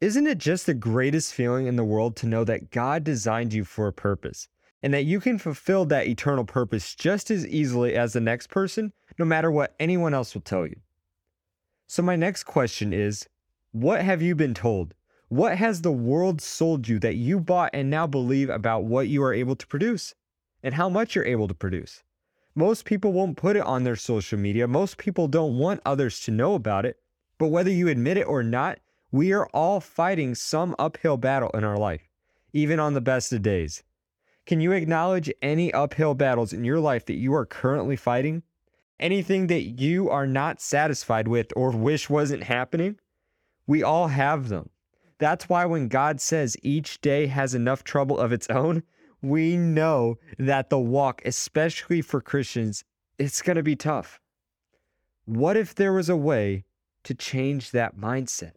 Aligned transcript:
Isn't 0.00 0.28
it 0.28 0.38
just 0.38 0.66
the 0.66 0.74
greatest 0.74 1.34
feeling 1.34 1.66
in 1.66 1.74
the 1.74 1.84
world 1.84 2.14
to 2.16 2.28
know 2.28 2.44
that 2.44 2.70
God 2.70 3.02
designed 3.02 3.52
you 3.52 3.64
for 3.64 3.88
a 3.88 3.92
purpose 3.92 4.46
and 4.80 4.94
that 4.94 5.06
you 5.06 5.18
can 5.18 5.38
fulfill 5.38 5.86
that 5.86 6.06
eternal 6.06 6.44
purpose 6.44 6.94
just 6.94 7.32
as 7.32 7.44
easily 7.44 7.96
as 7.96 8.12
the 8.12 8.20
next 8.20 8.48
person, 8.48 8.92
no 9.18 9.24
matter 9.24 9.50
what 9.50 9.74
anyone 9.80 10.14
else 10.14 10.34
will 10.34 10.42
tell 10.42 10.64
you? 10.64 10.76
So, 11.88 12.04
my 12.04 12.14
next 12.14 12.44
question 12.44 12.92
is 12.92 13.26
What 13.72 14.02
have 14.02 14.22
you 14.22 14.36
been 14.36 14.54
told? 14.54 14.94
What 15.26 15.58
has 15.58 15.82
the 15.82 15.90
world 15.90 16.40
sold 16.40 16.86
you 16.86 17.00
that 17.00 17.16
you 17.16 17.40
bought 17.40 17.70
and 17.72 17.90
now 17.90 18.06
believe 18.06 18.50
about 18.50 18.84
what 18.84 19.08
you 19.08 19.20
are 19.24 19.34
able 19.34 19.56
to 19.56 19.66
produce 19.66 20.14
and 20.62 20.74
how 20.74 20.88
much 20.88 21.16
you're 21.16 21.24
able 21.24 21.48
to 21.48 21.54
produce? 21.54 22.04
Most 22.54 22.84
people 22.84 23.12
won't 23.12 23.36
put 23.36 23.56
it 23.56 23.62
on 23.62 23.82
their 23.82 23.96
social 23.96 24.38
media. 24.38 24.68
Most 24.68 24.96
people 24.96 25.26
don't 25.26 25.58
want 25.58 25.80
others 25.84 26.20
to 26.20 26.30
know 26.30 26.54
about 26.54 26.86
it. 26.86 26.98
But 27.36 27.48
whether 27.48 27.70
you 27.70 27.88
admit 27.88 28.16
it 28.16 28.28
or 28.28 28.44
not, 28.44 28.78
we 29.10 29.32
are 29.32 29.46
all 29.54 29.80
fighting 29.80 30.34
some 30.34 30.74
uphill 30.78 31.16
battle 31.16 31.50
in 31.54 31.64
our 31.64 31.78
life, 31.78 32.08
even 32.52 32.78
on 32.78 32.94
the 32.94 33.00
best 33.00 33.32
of 33.32 33.42
days. 33.42 33.82
Can 34.44 34.60
you 34.60 34.72
acknowledge 34.72 35.32
any 35.40 35.72
uphill 35.72 36.14
battles 36.14 36.52
in 36.52 36.64
your 36.64 36.80
life 36.80 37.06
that 37.06 37.16
you 37.16 37.34
are 37.34 37.46
currently 37.46 37.96
fighting? 37.96 38.42
Anything 39.00 39.46
that 39.46 39.80
you 39.80 40.10
are 40.10 40.26
not 40.26 40.60
satisfied 40.60 41.28
with 41.28 41.52
or 41.54 41.70
wish 41.70 42.10
wasn't 42.10 42.44
happening? 42.44 42.98
We 43.66 43.82
all 43.82 44.08
have 44.08 44.48
them. 44.48 44.70
That's 45.18 45.48
why 45.48 45.64
when 45.66 45.88
God 45.88 46.20
says 46.20 46.56
each 46.62 47.00
day 47.00 47.26
has 47.26 47.54
enough 47.54 47.84
trouble 47.84 48.18
of 48.18 48.32
its 48.32 48.48
own, 48.48 48.82
we 49.22 49.56
know 49.56 50.16
that 50.38 50.70
the 50.70 50.78
walk, 50.78 51.22
especially 51.24 52.02
for 52.02 52.20
Christians, 52.20 52.84
it's 53.18 53.42
going 53.42 53.56
to 53.56 53.62
be 53.62 53.76
tough. 53.76 54.20
What 55.24 55.56
if 55.56 55.74
there 55.74 55.92
was 55.92 56.08
a 56.08 56.16
way 56.16 56.64
to 57.04 57.14
change 57.14 57.72
that 57.72 57.96
mindset? 57.96 58.52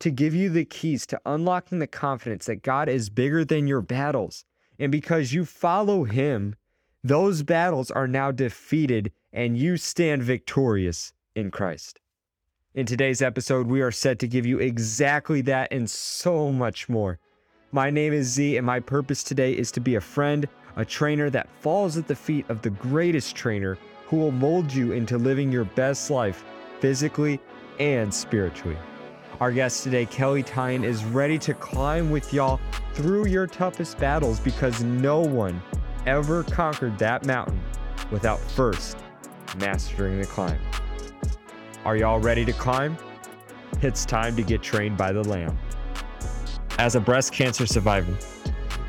To 0.00 0.10
give 0.10 0.34
you 0.34 0.50
the 0.50 0.64
keys 0.64 1.06
to 1.06 1.20
unlocking 1.26 1.78
the 1.78 1.86
confidence 1.86 2.46
that 2.46 2.62
God 2.62 2.88
is 2.88 3.10
bigger 3.10 3.44
than 3.44 3.66
your 3.66 3.80
battles. 3.80 4.44
And 4.78 4.92
because 4.92 5.32
you 5.32 5.44
follow 5.44 6.04
Him, 6.04 6.54
those 7.02 7.42
battles 7.42 7.90
are 7.90 8.08
now 8.08 8.30
defeated 8.30 9.12
and 9.32 9.56
you 9.56 9.76
stand 9.76 10.22
victorious 10.22 11.12
in 11.34 11.50
Christ. 11.50 12.00
In 12.74 12.84
today's 12.84 13.22
episode, 13.22 13.66
we 13.66 13.80
are 13.80 13.90
set 13.90 14.18
to 14.18 14.28
give 14.28 14.44
you 14.44 14.58
exactly 14.58 15.40
that 15.42 15.72
and 15.72 15.88
so 15.88 16.52
much 16.52 16.88
more. 16.88 17.18
My 17.72 17.90
name 17.90 18.12
is 18.12 18.28
Z, 18.28 18.56
and 18.56 18.66
my 18.66 18.80
purpose 18.80 19.22
today 19.22 19.52
is 19.52 19.70
to 19.72 19.80
be 19.80 19.94
a 19.94 20.00
friend, 20.00 20.46
a 20.76 20.84
trainer 20.84 21.30
that 21.30 21.48
falls 21.60 21.96
at 21.96 22.06
the 22.06 22.14
feet 22.14 22.44
of 22.48 22.62
the 22.62 22.70
greatest 22.70 23.34
trainer 23.34 23.78
who 24.06 24.16
will 24.16 24.30
mold 24.30 24.72
you 24.72 24.92
into 24.92 25.16
living 25.18 25.50
your 25.50 25.64
best 25.64 26.10
life 26.10 26.44
physically 26.80 27.40
and 27.78 28.12
spiritually. 28.12 28.76
Our 29.38 29.52
guest 29.52 29.84
today, 29.84 30.06
Kelley 30.06 30.42
Tyan, 30.42 30.82
is 30.82 31.04
ready 31.04 31.38
to 31.40 31.52
climb 31.52 32.10
with 32.10 32.32
y'all 32.32 32.58
through 32.94 33.26
your 33.26 33.46
toughest 33.46 33.98
battles 33.98 34.40
because 34.40 34.82
no 34.82 35.20
one 35.20 35.60
ever 36.06 36.42
conquered 36.42 36.98
that 37.00 37.26
mountain 37.26 37.60
without 38.10 38.40
first 38.40 38.96
mastering 39.58 40.18
the 40.18 40.26
climb. 40.26 40.58
Are 41.84 41.98
y'all 41.98 42.18
ready 42.18 42.46
to 42.46 42.52
climb? 42.54 42.96
It's 43.82 44.06
time 44.06 44.36
to 44.36 44.42
get 44.42 44.62
trained 44.62 44.96
by 44.96 45.12
the 45.12 45.22
Lamb. 45.22 45.58
As 46.78 46.94
a 46.94 47.00
breast 47.00 47.34
cancer 47.34 47.66
survivor, 47.66 48.16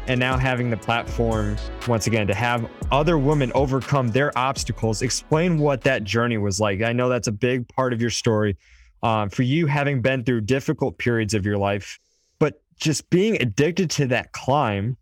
and 0.08 0.18
now 0.18 0.38
having 0.38 0.70
the 0.70 0.78
platform 0.78 1.58
once 1.90 2.08
again 2.08 2.25
to 2.25 2.34
have 2.34 2.66
other 2.90 3.18
women 3.18 3.52
overcome 3.53 4.12
their 4.12 4.36
obstacles, 4.38 5.02
explain 5.02 5.58
what 5.58 5.81
that 5.81 6.06
journey 6.06 6.38
was 6.38 6.62
like. 6.62 6.81
I 6.81 6.94
know 6.94 7.09
that's 7.09 7.28
a 7.28 7.34
big 7.34 7.68
part 7.68 7.92
of 7.92 8.00
your 8.00 8.12
story 8.12 8.56
um, 9.03 9.30
for 9.30 9.44
you 9.44 9.67
having 9.67 10.02
been 10.02 10.23
through 10.23 10.42
difficult 10.42 10.98
periods 10.98 11.34
of 11.34 11.45
your 11.45 11.58
life, 11.58 12.00
but 12.40 12.62
just 12.78 13.09
being 13.09 13.42
addicted 13.42 13.90
to 13.92 14.08
that 14.08 14.31
climb. 14.31 14.98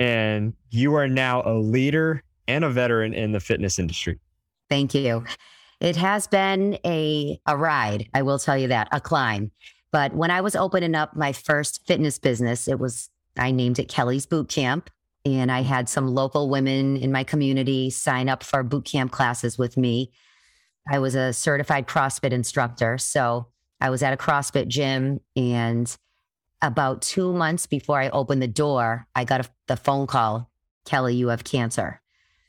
And 0.00 0.54
you 0.70 0.94
are 0.94 1.06
now 1.06 1.42
a 1.44 1.54
leader 1.54 2.22
and 2.48 2.64
a 2.64 2.70
veteran 2.70 3.14
in 3.14 3.32
the 3.32 3.40
fitness 3.40 3.78
industry. 3.78 4.18
Thank 4.68 4.94
you. 4.94 5.24
It 5.80 5.96
has 5.96 6.26
been 6.26 6.78
a, 6.84 7.40
a 7.46 7.56
ride, 7.56 8.08
I 8.14 8.22
will 8.22 8.38
tell 8.38 8.56
you 8.56 8.68
that, 8.68 8.88
a 8.92 9.00
climb. 9.00 9.50
But 9.90 10.14
when 10.14 10.30
I 10.30 10.40
was 10.40 10.56
opening 10.56 10.94
up 10.94 11.14
my 11.14 11.32
first 11.32 11.86
fitness 11.86 12.18
business, 12.18 12.66
it 12.66 12.78
was, 12.78 13.10
I 13.36 13.50
named 13.50 13.78
it 13.78 13.88
Kelley's 13.88 14.26
Boot 14.26 14.48
Camp. 14.48 14.90
And 15.24 15.52
I 15.52 15.62
had 15.62 15.88
some 15.88 16.08
local 16.08 16.48
women 16.48 16.96
in 16.96 17.12
my 17.12 17.22
community 17.22 17.90
sign 17.90 18.28
up 18.28 18.42
for 18.42 18.64
boot 18.64 18.84
camp 18.84 19.12
classes 19.12 19.56
with 19.56 19.76
me. 19.76 20.10
I 20.90 20.98
was 20.98 21.14
a 21.14 21.32
certified 21.32 21.86
CrossFit 21.86 22.32
instructor. 22.32 22.98
So 22.98 23.48
I 23.80 23.90
was 23.90 24.02
at 24.02 24.12
a 24.12 24.16
CrossFit 24.16 24.68
gym 24.68 25.20
and 25.36 25.94
about 26.60 27.02
two 27.02 27.32
months 27.32 27.66
before 27.66 28.00
I 28.00 28.08
opened 28.10 28.42
the 28.42 28.48
door, 28.48 29.06
I 29.14 29.24
got 29.24 29.46
a, 29.46 29.50
the 29.66 29.76
phone 29.76 30.06
call 30.06 30.50
Kelley, 30.84 31.14
you 31.14 31.28
have 31.28 31.44
cancer. 31.44 32.00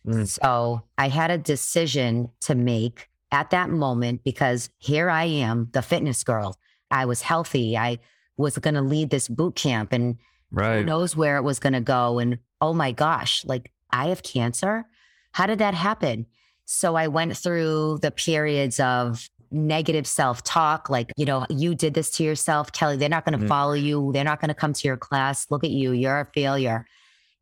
Mm. 0.05 0.27
So 0.27 0.83
I 0.97 1.09
had 1.09 1.31
a 1.31 1.38
decision 1.38 2.29
to 2.41 2.55
make 2.55 3.09
at 3.31 3.51
that 3.51 3.69
moment 3.69 4.23
because 4.23 4.69
here 4.77 5.09
I 5.09 5.25
am, 5.25 5.69
the 5.73 5.81
fitness 5.81 6.23
girl. 6.23 6.57
I 6.91 7.05
was 7.05 7.21
healthy. 7.21 7.77
I 7.77 8.00
was 8.38 8.57
going 8.57 8.75
to 8.75 8.81
lead 8.81 9.09
this 9.09 9.27
boot 9.27 9.55
camp 9.55 9.94
and 9.94 10.17
right. 10.51 10.79
who 10.79 10.85
knows 10.85 11.15
where 11.15 11.38
it 11.38 11.44
was 11.44 11.59
going 11.59 11.73
to 11.73 11.81
go. 11.81 12.19
And 12.19 12.39
oh 12.61 12.73
my 12.73 12.91
gosh, 12.91 13.44
like 13.45 13.71
I 13.91 14.07
have 14.07 14.23
cancer. 14.23 14.85
How 15.31 15.47
did 15.47 15.59
that 15.59 15.73
happen? 15.73 16.27
So 16.66 16.96
I 16.96 17.07
went 17.07 17.35
through 17.38 18.00
the 18.01 18.12
periods 18.12 18.79
of 18.79 19.29
negative 19.51 20.07
self 20.07 20.44
talk, 20.44 20.90
like, 20.90 21.12
you 21.16 21.25
know, 21.25 21.46
you 21.50 21.75
did 21.75 21.94
this 21.94 22.09
to 22.12 22.24
yourself, 22.24 22.72
Kelley. 22.72 22.97
They're 22.97 23.09
not 23.09 23.25
going 23.25 23.34
to 23.34 23.40
mm-hmm. 23.40 23.47
follow 23.47 23.74
you. 23.74 24.12
They're 24.13 24.24
not 24.24 24.41
going 24.41 24.50
to 24.50 24.56
come 24.56 24.74
to 24.74 24.88
your 24.88 24.97
class. 24.97 25.47
Look 25.50 25.63
at 25.63 25.69
you. 25.69 25.91
You're 25.91 26.22
a 26.22 26.25
failure. 26.25 26.85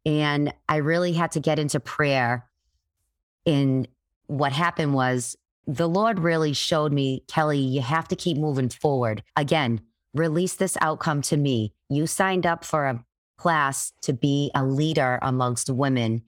And 0.05 0.53
I 0.67 0.77
really 0.77 1.13
had 1.13 1.31
to 1.33 1.39
get 1.39 1.59
into 1.59 1.79
prayer. 1.79 2.45
And 3.45 3.87
what 4.27 4.51
happened 4.51 4.93
was 4.93 5.37
the 5.67 5.87
Lord 5.87 6.19
really 6.19 6.53
showed 6.53 6.91
me, 6.91 7.23
Kelley, 7.27 7.59
you 7.59 7.81
have 7.81 8.07
to 8.09 8.15
keep 8.15 8.37
moving 8.37 8.69
forward. 8.69 9.23
Again, 9.35 9.81
release 10.13 10.55
this 10.55 10.77
outcome 10.81 11.21
to 11.23 11.37
me. 11.37 11.73
You 11.89 12.07
signed 12.07 12.45
up 12.45 12.65
for 12.65 12.87
a 12.87 13.03
class 13.37 13.93
to 14.01 14.13
be 14.13 14.51
a 14.53 14.65
leader 14.65 15.19
amongst 15.21 15.69
women. 15.69 16.23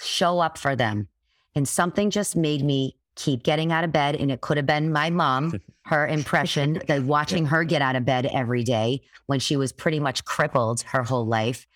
Show 0.00 0.40
up 0.40 0.58
for 0.58 0.76
them. 0.76 1.08
And 1.56 1.66
something 1.66 2.10
just 2.10 2.36
made 2.36 2.62
me 2.62 2.96
keep 3.16 3.42
getting 3.42 3.72
out 3.72 3.82
of 3.82 3.90
bed. 3.90 4.14
And 4.14 4.30
it 4.30 4.42
could 4.42 4.58
have 4.58 4.66
been 4.66 4.92
my 4.92 5.10
mom, 5.10 5.60
her 5.86 6.06
impression 6.06 6.82
that 6.86 7.02
watching 7.02 7.46
her 7.46 7.64
get 7.64 7.82
out 7.82 7.96
of 7.96 8.04
bed 8.04 8.26
every 8.26 8.62
day 8.62 9.00
when 9.26 9.40
she 9.40 9.56
was 9.56 9.72
pretty 9.72 9.98
much 9.98 10.24
crippled 10.24 10.82
her 10.82 11.02
whole 11.02 11.26
life. 11.26 11.66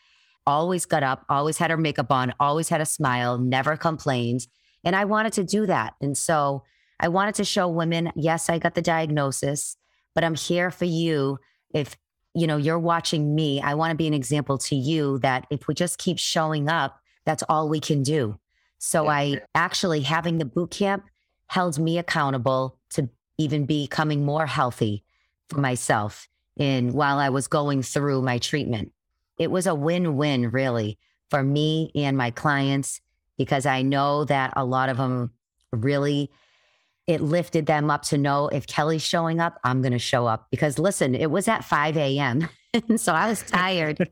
Always 0.47 0.85
got 0.85 1.03
up, 1.03 1.25
always 1.29 1.59
had 1.59 1.71
her 1.71 1.77
makeup 1.77 2.13
on, 2.13 2.35
always 2.39 2.69
had 2.69 2.81
a 2.81 2.87
smile, 2.87 3.39
never 3.39 3.77
complained. 3.77 4.47
And 4.85 4.95
I 4.95 5.07
wanted 5.07 5.33
to 5.35 5.45
do 5.45 5.67
that. 5.67 5.95
And 6.01 6.17
so 6.17 6.65
I 6.99 7.09
wanted 7.09 7.35
to 7.37 7.45
show 7.45 7.69
women, 7.69 8.13
yes, 8.15 8.51
I 8.51 8.59
got 8.59 8.75
the 8.75 8.83
diagnosis, 8.83 9.77
but 10.15 10.25
I'm 10.25 10.35
here 10.35 10.71
for 10.71 10.85
you. 10.85 11.39
If 11.73 11.97
you 12.35 12.47
know 12.47 12.57
you're 12.59 12.79
watching 12.79 13.35
me, 13.35 13.61
I 13.61 13.75
want 13.75 13.93
to 13.93 13.97
be 13.97 14.07
an 14.07 14.15
example 14.15 14.59
to 14.59 14.77
you 14.77 15.19
that 15.21 15.47
if 15.51 15.67
we 15.67 15.75
just 15.75 15.99
keep 15.99 16.19
showing 16.19 16.69
up, 16.69 17.01
that's 17.25 17.43
all 17.49 17.69
we 17.69 17.81
can 17.81 18.03
do. 18.03 18.39
So 18.81 19.09
I 19.09 19.43
actually 19.55 20.01
having 20.01 20.39
the 20.39 20.47
boot 20.47 20.71
camp 20.71 21.05
held 21.49 21.79
me 21.79 21.99
accountable 21.99 22.79
to 22.91 23.11
even 23.37 23.67
becoming 23.67 24.25
more 24.25 24.47
healthy 24.47 25.05
for 25.49 25.61
myself 25.61 26.29
in 26.57 26.95
while 26.95 27.19
I 27.19 27.29
was 27.29 27.47
going 27.47 27.83
through 27.83 28.23
my 28.23 28.39
treatment. 28.39 28.93
It 29.39 29.51
was 29.51 29.67
a 29.67 29.75
win-win 29.75 30.51
really 30.51 30.99
for 31.29 31.43
me 31.43 31.93
and 31.95 32.17
my 32.17 32.31
clients 32.31 33.03
because 33.37 33.67
I 33.67 33.83
know 33.83 34.25
that 34.25 34.55
a 34.57 34.65
lot 34.65 34.89
of 34.89 34.97
them 34.97 35.33
really 35.73 36.31
it 37.07 37.21
lifted 37.21 37.67
them 37.67 37.91
up 37.91 38.03
to 38.03 38.17
know 38.17 38.49
if 38.49 38.67
Kelley's 38.67 39.03
showing 39.03 39.41
up, 39.41 39.59
I'm 39.63 39.83
going 39.83 39.93
to 39.93 39.99
show 39.99 40.27
up. 40.27 40.47
Because 40.51 40.79
listen, 40.79 41.15
it 41.15 41.31
was 41.31 41.49
at 41.49 41.65
5 41.65 41.97
a.m. 41.97 42.49
so 42.97 43.13
I 43.13 43.29
was 43.29 43.43
tired. 43.47 44.09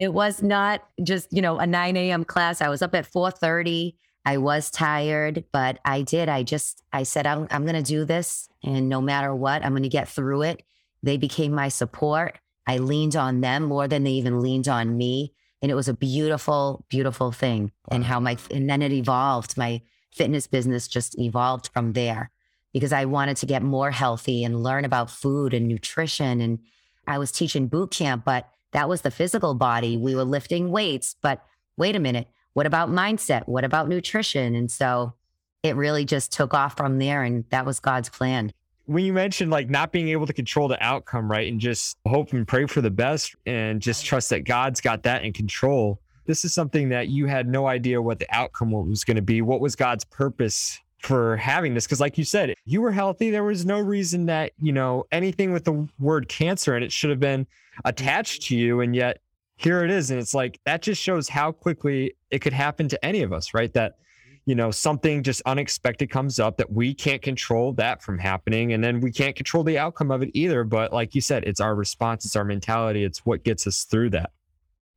It 0.00 0.12
was 0.12 0.42
not 0.42 0.82
just, 1.02 1.32
you 1.32 1.40
know, 1.40 1.58
a 1.58 1.66
9 1.66 1.96
a.m. 1.96 2.24
class. 2.24 2.60
I 2.60 2.68
was 2.68 2.82
up 2.82 2.94
at 2.94 3.10
4:30. 3.10 3.94
I 4.26 4.38
was 4.38 4.70
tired, 4.70 5.44
but 5.52 5.78
I 5.84 6.02
did. 6.02 6.28
I 6.28 6.42
just 6.42 6.82
I 6.92 7.02
said 7.02 7.26
I'm 7.26 7.46
I'm 7.50 7.64
going 7.64 7.82
to 7.82 7.82
do 7.82 8.04
this 8.04 8.48
and 8.64 8.88
no 8.88 9.00
matter 9.00 9.34
what, 9.34 9.64
I'm 9.64 9.72
going 9.72 9.82
to 9.82 9.88
get 9.88 10.08
through 10.08 10.42
it. 10.42 10.62
They 11.02 11.18
became 11.18 11.52
my 11.52 11.68
support. 11.68 12.38
I 12.66 12.78
leaned 12.78 13.14
on 13.14 13.42
them 13.42 13.64
more 13.64 13.86
than 13.86 14.04
they 14.04 14.12
even 14.12 14.40
leaned 14.40 14.68
on 14.68 14.96
me, 14.96 15.34
and 15.60 15.70
it 15.70 15.74
was 15.74 15.88
a 15.88 15.94
beautiful 15.94 16.84
beautiful 16.88 17.30
thing. 17.30 17.72
Wow. 17.88 17.96
And 17.96 18.04
how 18.04 18.20
my 18.20 18.38
and 18.50 18.68
then 18.68 18.80
it 18.80 18.92
evolved. 18.92 19.58
My 19.58 19.82
fitness 20.12 20.46
business 20.46 20.88
just 20.88 21.18
evolved 21.18 21.68
from 21.74 21.92
there 21.92 22.30
because 22.72 22.92
I 22.92 23.04
wanted 23.04 23.36
to 23.38 23.46
get 23.46 23.62
more 23.62 23.90
healthy 23.90 24.44
and 24.44 24.62
learn 24.62 24.84
about 24.84 25.10
food 25.10 25.52
and 25.52 25.68
nutrition 25.68 26.40
and 26.40 26.60
I 27.06 27.18
was 27.18 27.30
teaching 27.30 27.66
boot 27.66 27.90
camp, 27.90 28.24
but 28.24 28.48
that 28.74 28.88
was 28.88 29.00
the 29.00 29.10
physical 29.10 29.54
body. 29.54 29.96
We 29.96 30.14
were 30.14 30.24
lifting 30.24 30.70
weights, 30.70 31.16
but 31.22 31.42
wait 31.76 31.96
a 31.96 32.00
minute. 32.00 32.28
What 32.52 32.66
about 32.66 32.90
mindset? 32.90 33.48
What 33.48 33.64
about 33.64 33.88
nutrition? 33.88 34.54
And 34.54 34.70
so 34.70 35.14
it 35.62 35.74
really 35.76 36.04
just 36.04 36.30
took 36.30 36.52
off 36.52 36.76
from 36.76 36.98
there. 36.98 37.22
And 37.22 37.44
that 37.50 37.64
was 37.64 37.80
God's 37.80 38.10
plan. 38.10 38.52
when 38.86 39.04
you 39.04 39.12
mentioned 39.12 39.50
like 39.50 39.70
not 39.70 39.92
being 39.92 40.08
able 40.08 40.26
to 40.26 40.32
control 40.32 40.68
the 40.68 40.82
outcome, 40.82 41.30
right? 41.30 41.50
And 41.50 41.60
just 41.60 41.96
hope 42.06 42.32
and 42.32 42.46
pray 42.46 42.66
for 42.66 42.80
the 42.80 42.90
best 42.90 43.34
and 43.46 43.80
just 43.80 44.04
trust 44.04 44.30
that 44.30 44.40
God's 44.40 44.80
got 44.80 45.02
that 45.04 45.24
in 45.24 45.32
control. 45.32 46.00
This 46.26 46.44
is 46.44 46.54
something 46.54 46.88
that 46.90 47.08
you 47.08 47.26
had 47.26 47.48
no 47.48 47.66
idea 47.66 48.00
what 48.00 48.18
the 48.18 48.26
outcome 48.30 48.70
was 48.70 49.04
going 49.04 49.16
to 49.16 49.22
be. 49.22 49.42
What 49.42 49.60
was 49.60 49.76
God's 49.76 50.04
purpose 50.04 50.80
for 51.00 51.36
having 51.36 51.74
this? 51.74 51.86
Because, 51.86 52.00
like 52.00 52.16
you 52.16 52.24
said, 52.24 52.54
you 52.64 52.80
were 52.80 52.92
healthy. 52.92 53.30
There 53.30 53.44
was 53.44 53.66
no 53.66 53.78
reason 53.78 54.26
that, 54.26 54.52
you 54.60 54.72
know, 54.72 55.04
anything 55.12 55.52
with 55.52 55.64
the 55.64 55.86
word 55.98 56.28
cancer 56.28 56.74
and 56.74 56.84
it 56.84 56.92
should 56.92 57.10
have 57.10 57.20
been 57.20 57.46
attached 57.84 58.42
to 58.42 58.56
you. 58.56 58.80
And 58.80 58.94
yet 58.94 59.20
here 59.56 59.84
it 59.84 59.90
is. 59.90 60.10
And 60.10 60.20
it's 60.20 60.34
like 60.34 60.60
that 60.64 60.82
just 60.82 61.00
shows 61.00 61.28
how 61.28 61.52
quickly 61.52 62.14
it 62.30 62.40
could 62.40 62.52
happen 62.52 62.88
to 62.88 63.04
any 63.04 63.22
of 63.22 63.32
us, 63.32 63.54
right? 63.54 63.72
That 63.74 63.92
mm-hmm. 63.92 64.36
you 64.46 64.54
know 64.54 64.70
something 64.70 65.22
just 65.22 65.42
unexpected 65.46 66.10
comes 66.10 66.40
up 66.40 66.56
that 66.58 66.72
we 66.72 66.94
can't 66.94 67.22
control 67.22 67.72
that 67.74 68.02
from 68.02 68.18
happening 68.18 68.72
and 68.72 68.82
then 68.82 69.00
we 69.00 69.12
can't 69.12 69.36
control 69.36 69.64
the 69.64 69.78
outcome 69.78 70.10
of 70.10 70.22
it 70.22 70.30
either 70.34 70.64
but 70.64 70.92
like 70.92 71.14
you 71.14 71.20
said 71.20 71.44
it's 71.44 71.60
our 71.60 71.74
response 71.74 72.24
it's 72.24 72.36
our 72.36 72.44
mentality 72.44 73.04
it's 73.04 73.24
what 73.24 73.44
gets 73.44 73.66
us 73.66 73.84
through 73.84 74.10
that 74.10 74.30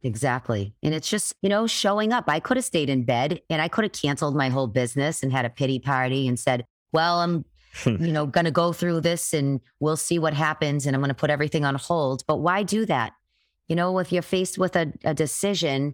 Exactly. 0.04 0.74
And 0.84 0.94
it's 0.94 1.10
just, 1.10 1.34
you 1.42 1.50
know, 1.50 1.66
showing 1.68 2.14
up. 2.14 2.26
I 2.28 2.40
could 2.40 2.58
have 2.58 2.66
stayed 2.66 2.90
in 2.90 3.04
bed 3.04 3.42
and 3.50 3.62
I 3.62 3.68
could 3.68 3.84
have 3.84 3.92
canceled 3.92 4.36
my 4.36 4.50
whole 4.50 4.68
business 4.68 5.24
and 5.24 5.32
had 5.32 5.46
a 5.46 5.50
pity 5.50 5.80
party 5.80 6.28
and 6.28 6.40
said, 6.40 6.66
well, 6.92 7.20
I'm, 7.20 7.46
Hmm. 7.84 8.04
you 8.04 8.12
know, 8.12 8.26
going 8.26 8.46
to 8.46 8.52
go 8.52 8.74
through 8.74 9.02
this 9.02 9.34
and 9.34 9.62
we'll 9.80 9.98
see 9.98 10.18
what 10.18 10.34
happens 10.34 10.86
and 10.86 10.96
I'm 10.96 11.02
going 11.02 11.10
to 11.10 11.16
put 11.16 11.30
everything 11.30 11.64
on 11.64 11.76
hold. 11.76 12.24
But 12.26 12.38
why 12.38 12.64
do 12.64 12.86
that? 12.88 13.14
You 13.68 13.76
know, 13.76 14.00
if 14.00 14.12
you're 14.12 14.22
faced 14.22 14.58
with 14.58 14.76
a, 14.76 14.92
a 15.04 15.14
decision 15.14 15.94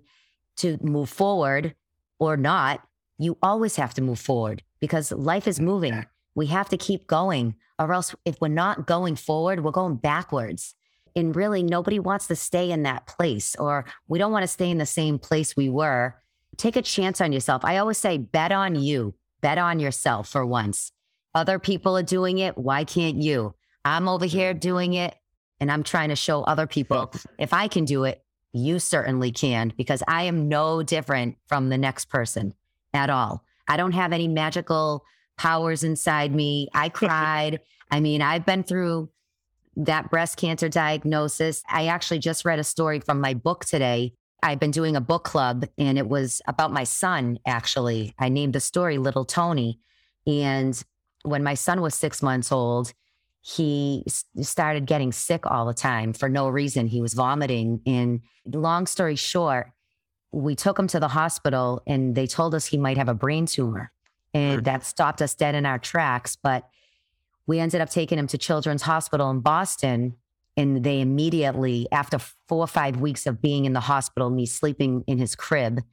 to 0.57 0.77
move 0.81 1.09
forward 1.09 1.75
or 2.19 2.37
not, 2.37 2.81
you 3.17 3.37
always 3.41 3.75
have 3.75 3.93
to 3.95 4.01
move 4.01 4.19
forward 4.19 4.63
because 4.79 5.11
life 5.11 5.47
is 5.47 5.59
moving. 5.59 6.05
We 6.35 6.47
have 6.47 6.69
to 6.69 6.77
keep 6.77 7.07
going, 7.07 7.55
or 7.77 7.93
else 7.93 8.15
if 8.25 8.39
we're 8.41 8.47
not 8.47 8.87
going 8.87 9.15
forward, 9.15 9.63
we're 9.63 9.71
going 9.71 9.95
backwards. 9.95 10.75
And 11.15 11.35
really, 11.35 11.61
nobody 11.61 11.99
wants 11.99 12.27
to 12.27 12.35
stay 12.35 12.71
in 12.71 12.83
that 12.83 13.05
place, 13.05 13.55
or 13.55 13.85
we 14.07 14.17
don't 14.17 14.31
want 14.31 14.43
to 14.43 14.47
stay 14.47 14.69
in 14.69 14.79
the 14.79 14.85
same 14.85 15.19
place 15.19 15.55
we 15.55 15.69
were. 15.69 16.15
Take 16.57 16.75
a 16.75 16.81
chance 16.81 17.21
on 17.21 17.31
yourself. 17.31 17.63
I 17.63 17.77
always 17.77 17.99
say, 17.99 18.17
bet 18.17 18.51
on 18.51 18.75
you, 18.75 19.13
bet 19.41 19.59
on 19.59 19.79
yourself 19.79 20.27
for 20.27 20.45
once. 20.45 20.91
Other 21.35 21.59
people 21.59 21.97
are 21.97 22.03
doing 22.03 22.39
it. 22.39 22.57
Why 22.57 22.83
can't 22.83 23.17
you? 23.17 23.55
I'm 23.85 24.07
over 24.07 24.25
here 24.25 24.53
mm. 24.53 24.59
doing 24.59 24.93
it, 24.93 25.15
and 25.59 25.71
I'm 25.71 25.83
trying 25.83 26.09
to 26.09 26.15
show 26.15 26.43
other 26.43 26.67
people 26.67 27.11
if 27.37 27.53
I 27.53 27.67
can 27.67 27.85
do 27.85 28.03
it, 28.03 28.23
you 28.53 28.79
certainly 28.79 29.31
can, 29.31 29.73
because 29.75 30.03
I 30.07 30.23
am 30.23 30.47
no 30.47 30.83
different 30.83 31.37
from 31.47 31.69
the 31.69 31.77
next 31.77 32.05
person 32.05 32.53
at 32.93 33.09
all. 33.09 33.43
I 33.67 33.77
don't 33.77 33.93
have 33.93 34.13
any 34.13 34.27
magical 34.27 35.03
powers 35.37 35.83
inside 35.83 36.33
me. 36.33 36.67
I 36.73 36.89
cried. 36.89 37.61
I 37.91 37.99
mean, 37.99 38.21
I've 38.21 38.45
been 38.45 38.63
through 38.63 39.09
that 39.75 40.09
breast 40.09 40.37
cancer 40.37 40.69
diagnosis. 40.69 41.63
I 41.67 41.87
actually 41.87 42.19
just 42.19 42.45
read 42.45 42.59
a 42.59 42.63
story 42.63 42.99
from 42.99 43.19
my 43.19 43.33
book 43.33 43.65
today. 43.65 44.13
I've 44.43 44.59
been 44.59 44.71
doing 44.71 44.95
a 44.95 45.01
book 45.01 45.23
club 45.23 45.65
and 45.77 45.97
it 45.97 46.07
was 46.07 46.41
about 46.47 46.71
my 46.71 46.83
son, 46.83 47.39
actually. 47.45 48.13
I 48.19 48.29
named 48.29 48.53
the 48.53 48.59
story 48.59 48.97
Little 48.97 49.25
Tony. 49.25 49.79
And 50.27 50.81
when 51.23 51.43
my 51.43 51.53
son 51.53 51.81
was 51.81 51.95
six 51.95 52.21
months 52.21 52.51
old, 52.51 52.93
he 53.41 54.05
started 54.41 54.85
getting 54.85 55.11
sick 55.11 55.45
all 55.45 55.65
the 55.65 55.73
time 55.73 56.13
for 56.13 56.29
no 56.29 56.47
reason. 56.47 56.87
He 56.87 57.01
was 57.01 57.13
vomiting. 57.13 57.81
And 57.85 58.21
long 58.45 58.87
story 58.87 59.17
short, 59.17 59.71
we 60.31 60.55
took 60.55 60.79
him 60.79 60.87
to 60.87 60.99
the 60.99 61.09
hospital 61.09 61.81
and 61.85 62.15
they 62.15 62.25
told 62.25 62.55
us 62.55 62.65
he 62.65 62.77
might 62.77 62.97
have 62.97 63.09
a 63.09 63.13
brain 63.13 63.45
tumor. 63.45 63.91
And 64.33 64.61
hmm. 64.61 64.63
that 64.63 64.85
stopped 64.85 65.21
us 65.21 65.35
dead 65.35 65.55
in 65.55 65.65
our 65.65 65.77
tracks. 65.77 66.37
But 66.37 66.67
we 67.45 67.59
ended 67.59 67.81
up 67.81 67.89
taking 67.89 68.17
him 68.17 68.27
to 68.27 68.37
Children's 68.37 68.83
Hospital 68.83 69.29
in 69.29 69.41
Boston. 69.41 70.15
And 70.55 70.83
they 70.83 71.01
immediately, 71.01 71.87
after 71.91 72.19
four 72.19 72.63
or 72.63 72.67
five 72.67 72.97
weeks 73.01 73.27
of 73.27 73.41
being 73.41 73.65
in 73.65 73.73
the 73.73 73.79
hospital, 73.81 74.29
me 74.29 74.45
sleeping 74.45 75.03
in 75.05 75.17
his 75.17 75.35
crib, 75.35 75.83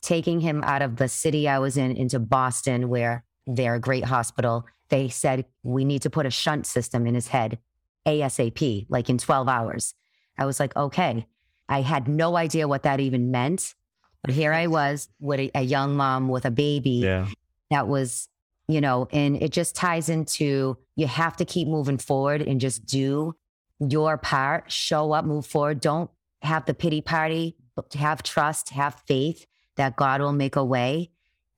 taking 0.00 0.40
him 0.40 0.62
out 0.62 0.82
of 0.82 0.96
the 0.96 1.08
city 1.08 1.48
I 1.48 1.58
was 1.58 1.76
in 1.76 1.96
into 1.96 2.18
Boston, 2.20 2.88
where 2.88 3.24
they're 3.48 3.74
a 3.74 3.80
great 3.80 4.04
hospital, 4.04 4.66
they 4.88 5.08
said, 5.08 5.44
we 5.62 5.84
need 5.84 6.02
to 6.02 6.10
put 6.10 6.26
a 6.26 6.30
shunt 6.30 6.66
system 6.66 7.06
in 7.06 7.14
his 7.14 7.28
head 7.28 7.58
ASAP, 8.06 8.86
like 8.88 9.10
in 9.10 9.18
12 9.18 9.48
hours. 9.48 9.94
I 10.38 10.46
was 10.46 10.60
like, 10.60 10.76
okay. 10.76 11.26
I 11.68 11.82
had 11.82 12.08
no 12.08 12.36
idea 12.36 12.68
what 12.68 12.84
that 12.84 13.00
even 13.00 13.30
meant. 13.30 13.74
But 14.22 14.34
here 14.34 14.52
I 14.52 14.68
was 14.68 15.08
with 15.20 15.40
a, 15.40 15.50
a 15.54 15.62
young 15.62 15.96
mom 15.96 16.28
with 16.28 16.44
a 16.44 16.50
baby 16.50 17.00
yeah 17.04 17.26
that 17.70 17.88
was, 17.88 18.28
you 18.66 18.80
know, 18.80 19.08
and 19.12 19.36
it 19.42 19.52
just 19.52 19.74
ties 19.74 20.08
into 20.08 20.76
you 20.96 21.06
have 21.06 21.36
to 21.36 21.44
keep 21.44 21.68
moving 21.68 21.98
forward 21.98 22.42
and 22.42 22.60
just 22.60 22.86
do 22.86 23.34
your 23.78 24.18
part, 24.18 24.70
show 24.70 25.12
up, 25.12 25.24
move 25.24 25.46
forward. 25.46 25.80
Don't 25.80 26.10
have 26.42 26.66
the 26.66 26.74
pity 26.74 27.00
party, 27.00 27.56
but 27.76 27.92
have 27.94 28.22
trust, 28.22 28.70
have 28.70 29.02
faith 29.06 29.46
that 29.76 29.96
God 29.96 30.20
will 30.20 30.32
make 30.32 30.56
a 30.56 30.64
way. 30.64 31.10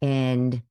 And 0.02 0.62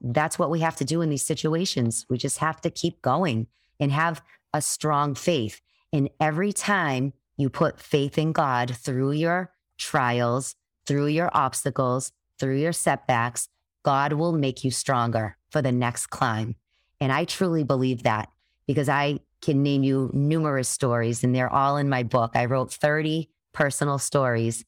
that's 0.00 0.38
what 0.38 0.50
we 0.50 0.60
have 0.60 0.76
to 0.76 0.84
do 0.84 1.00
in 1.00 1.10
these 1.10 1.26
situations. 1.26 2.06
We 2.08 2.18
just 2.18 2.38
have 2.38 2.60
to 2.62 2.70
keep 2.70 3.02
going 3.02 3.46
and 3.80 3.92
have 3.92 4.22
a 4.52 4.62
strong 4.62 5.14
faith. 5.14 5.60
And 5.92 6.10
every 6.20 6.52
time 6.52 7.12
you 7.36 7.50
put 7.50 7.80
faith 7.80 8.18
in 8.18 8.32
God 8.32 8.76
through 8.76 9.12
your 9.12 9.52
trials, 9.78 10.54
through 10.86 11.06
your 11.06 11.30
obstacles, 11.32 12.12
through 12.38 12.58
your 12.58 12.72
setbacks, 12.72 13.48
God 13.84 14.12
will 14.12 14.32
make 14.32 14.64
you 14.64 14.70
stronger 14.70 15.36
for 15.50 15.62
the 15.62 15.72
next 15.72 16.08
climb. 16.08 16.56
And 17.00 17.12
I 17.12 17.24
truly 17.24 17.64
believe 17.64 18.02
that 18.02 18.28
because 18.66 18.88
I 18.88 19.20
can 19.40 19.62
name 19.62 19.84
you 19.84 20.10
numerous 20.12 20.68
stories, 20.68 21.22
and 21.22 21.34
they're 21.34 21.52
all 21.52 21.76
in 21.76 21.88
my 21.88 22.02
book. 22.02 22.32
I 22.34 22.46
wrote 22.46 22.72
30 22.72 23.30
personal 23.52 23.98
stories 23.98 24.64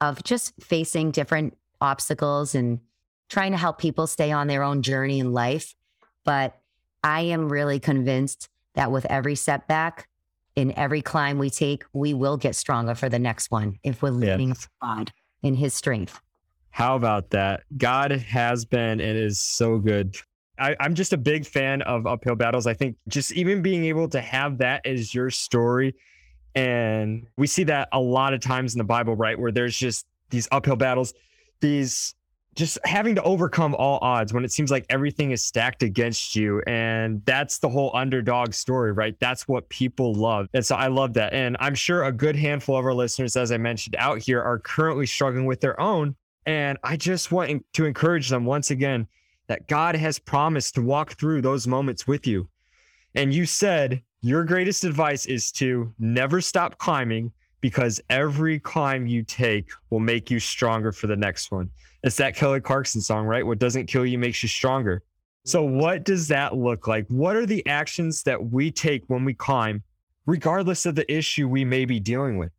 of 0.00 0.22
just 0.24 0.54
facing 0.60 1.10
different 1.10 1.56
obstacles 1.80 2.54
and 2.54 2.80
trying 3.28 3.52
to 3.52 3.58
help 3.58 3.78
people 3.78 4.06
stay 4.06 4.32
on 4.32 4.46
their 4.46 4.62
own 4.62 4.82
journey 4.82 5.18
in 5.18 5.32
life. 5.32 5.74
But 6.24 6.58
I 7.02 7.22
am 7.22 7.50
really 7.50 7.80
convinced 7.80 8.48
that 8.74 8.90
with 8.90 9.04
every 9.06 9.34
setback, 9.34 10.08
in 10.56 10.76
every 10.78 11.02
climb 11.02 11.38
we 11.38 11.50
take, 11.50 11.84
we 11.92 12.14
will 12.14 12.36
get 12.36 12.54
stronger 12.54 12.94
for 12.94 13.08
the 13.08 13.18
next 13.18 13.50
one 13.50 13.78
if 13.82 14.02
we're 14.02 14.10
leaning 14.10 14.50
yeah. 14.50 14.54
God 14.80 15.12
in 15.42 15.54
his 15.54 15.74
strength. 15.74 16.20
How 16.70 16.96
about 16.96 17.30
that? 17.30 17.62
God 17.76 18.10
has 18.10 18.64
been 18.64 19.00
and 19.00 19.18
is 19.18 19.40
so 19.40 19.78
good. 19.78 20.16
I, 20.58 20.76
am 20.80 20.94
just 20.94 21.12
a 21.12 21.16
big 21.16 21.46
fan 21.46 21.82
of 21.82 22.06
uphill 22.06 22.36
battles. 22.36 22.66
I 22.66 22.74
think 22.74 22.96
just 23.08 23.32
even 23.32 23.62
being 23.62 23.84
able 23.84 24.08
to 24.08 24.20
have 24.20 24.58
that 24.58 24.86
as 24.86 25.14
your 25.14 25.30
story. 25.30 25.94
And 26.54 27.26
we 27.36 27.46
see 27.46 27.64
that 27.64 27.88
a 27.92 28.00
lot 28.00 28.32
of 28.32 28.40
times 28.40 28.74
in 28.74 28.78
the 28.78 28.84
Bible, 28.84 29.16
right? 29.16 29.38
Where 29.38 29.52
there's 29.52 29.76
just 29.76 30.06
these 30.30 30.48
uphill 30.52 30.76
battles, 30.76 31.14
these 31.60 32.14
just 32.54 32.78
having 32.84 33.14
to 33.14 33.22
overcome 33.22 33.74
all 33.74 33.98
odds 34.02 34.32
when 34.32 34.44
it 34.44 34.52
seems 34.52 34.70
like 34.70 34.86
everything 34.88 35.30
is 35.30 35.42
stacked 35.42 35.82
against 35.82 36.36
you. 36.36 36.62
And 36.66 37.24
that's 37.24 37.58
the 37.58 37.68
whole 37.68 37.90
underdog 37.94 38.52
story, 38.52 38.92
right? 38.92 39.16
That's 39.20 39.48
what 39.48 39.68
people 39.68 40.14
love. 40.14 40.48
And 40.54 40.64
so 40.64 40.76
I 40.76 40.86
love 40.86 41.14
that. 41.14 41.32
And 41.32 41.56
I'm 41.60 41.74
sure 41.74 42.04
a 42.04 42.12
good 42.12 42.36
handful 42.36 42.76
of 42.76 42.84
our 42.84 42.94
listeners, 42.94 43.36
as 43.36 43.52
I 43.52 43.56
mentioned 43.56 43.96
out 43.98 44.18
here, 44.18 44.40
are 44.40 44.58
currently 44.58 45.06
struggling 45.06 45.46
with 45.46 45.60
their 45.60 45.78
own. 45.80 46.16
And 46.46 46.78
I 46.84 46.96
just 46.96 47.32
want 47.32 47.64
to 47.72 47.84
encourage 47.86 48.28
them 48.28 48.44
once 48.44 48.70
again 48.70 49.06
that 49.46 49.66
God 49.66 49.96
has 49.96 50.18
promised 50.18 50.74
to 50.74 50.82
walk 50.82 51.18
through 51.18 51.42
those 51.42 51.66
moments 51.66 52.06
with 52.06 52.26
you. 52.26 52.48
And 53.14 53.32
you 53.32 53.46
said 53.46 54.02
your 54.20 54.44
greatest 54.44 54.84
advice 54.84 55.26
is 55.26 55.52
to 55.52 55.92
never 55.98 56.40
stop 56.40 56.78
climbing 56.78 57.32
because 57.64 57.98
every 58.10 58.60
climb 58.60 59.06
you 59.06 59.22
take 59.22 59.70
will 59.88 59.98
make 59.98 60.30
you 60.30 60.38
stronger 60.38 60.92
for 60.92 61.06
the 61.06 61.16
next 61.16 61.50
one. 61.50 61.70
It's 62.02 62.16
that 62.16 62.36
Kelly 62.36 62.60
Clarkson 62.60 63.00
song, 63.00 63.24
right? 63.24 63.46
What 63.46 63.58
doesn't 63.58 63.86
kill 63.86 64.04
you 64.04 64.18
makes 64.18 64.42
you 64.42 64.50
stronger. 64.50 65.02
So, 65.46 65.62
what 65.62 66.04
does 66.04 66.28
that 66.28 66.54
look 66.54 66.86
like? 66.88 67.06
What 67.08 67.36
are 67.36 67.46
the 67.46 67.66
actions 67.66 68.22
that 68.24 68.50
we 68.50 68.70
take 68.70 69.04
when 69.06 69.24
we 69.24 69.32
climb, 69.32 69.82
regardless 70.26 70.84
of 70.84 70.94
the 70.94 71.10
issue 71.10 71.48
we 71.48 71.64
may 71.64 71.86
be 71.86 71.98
dealing 71.98 72.36
with? 72.36 72.52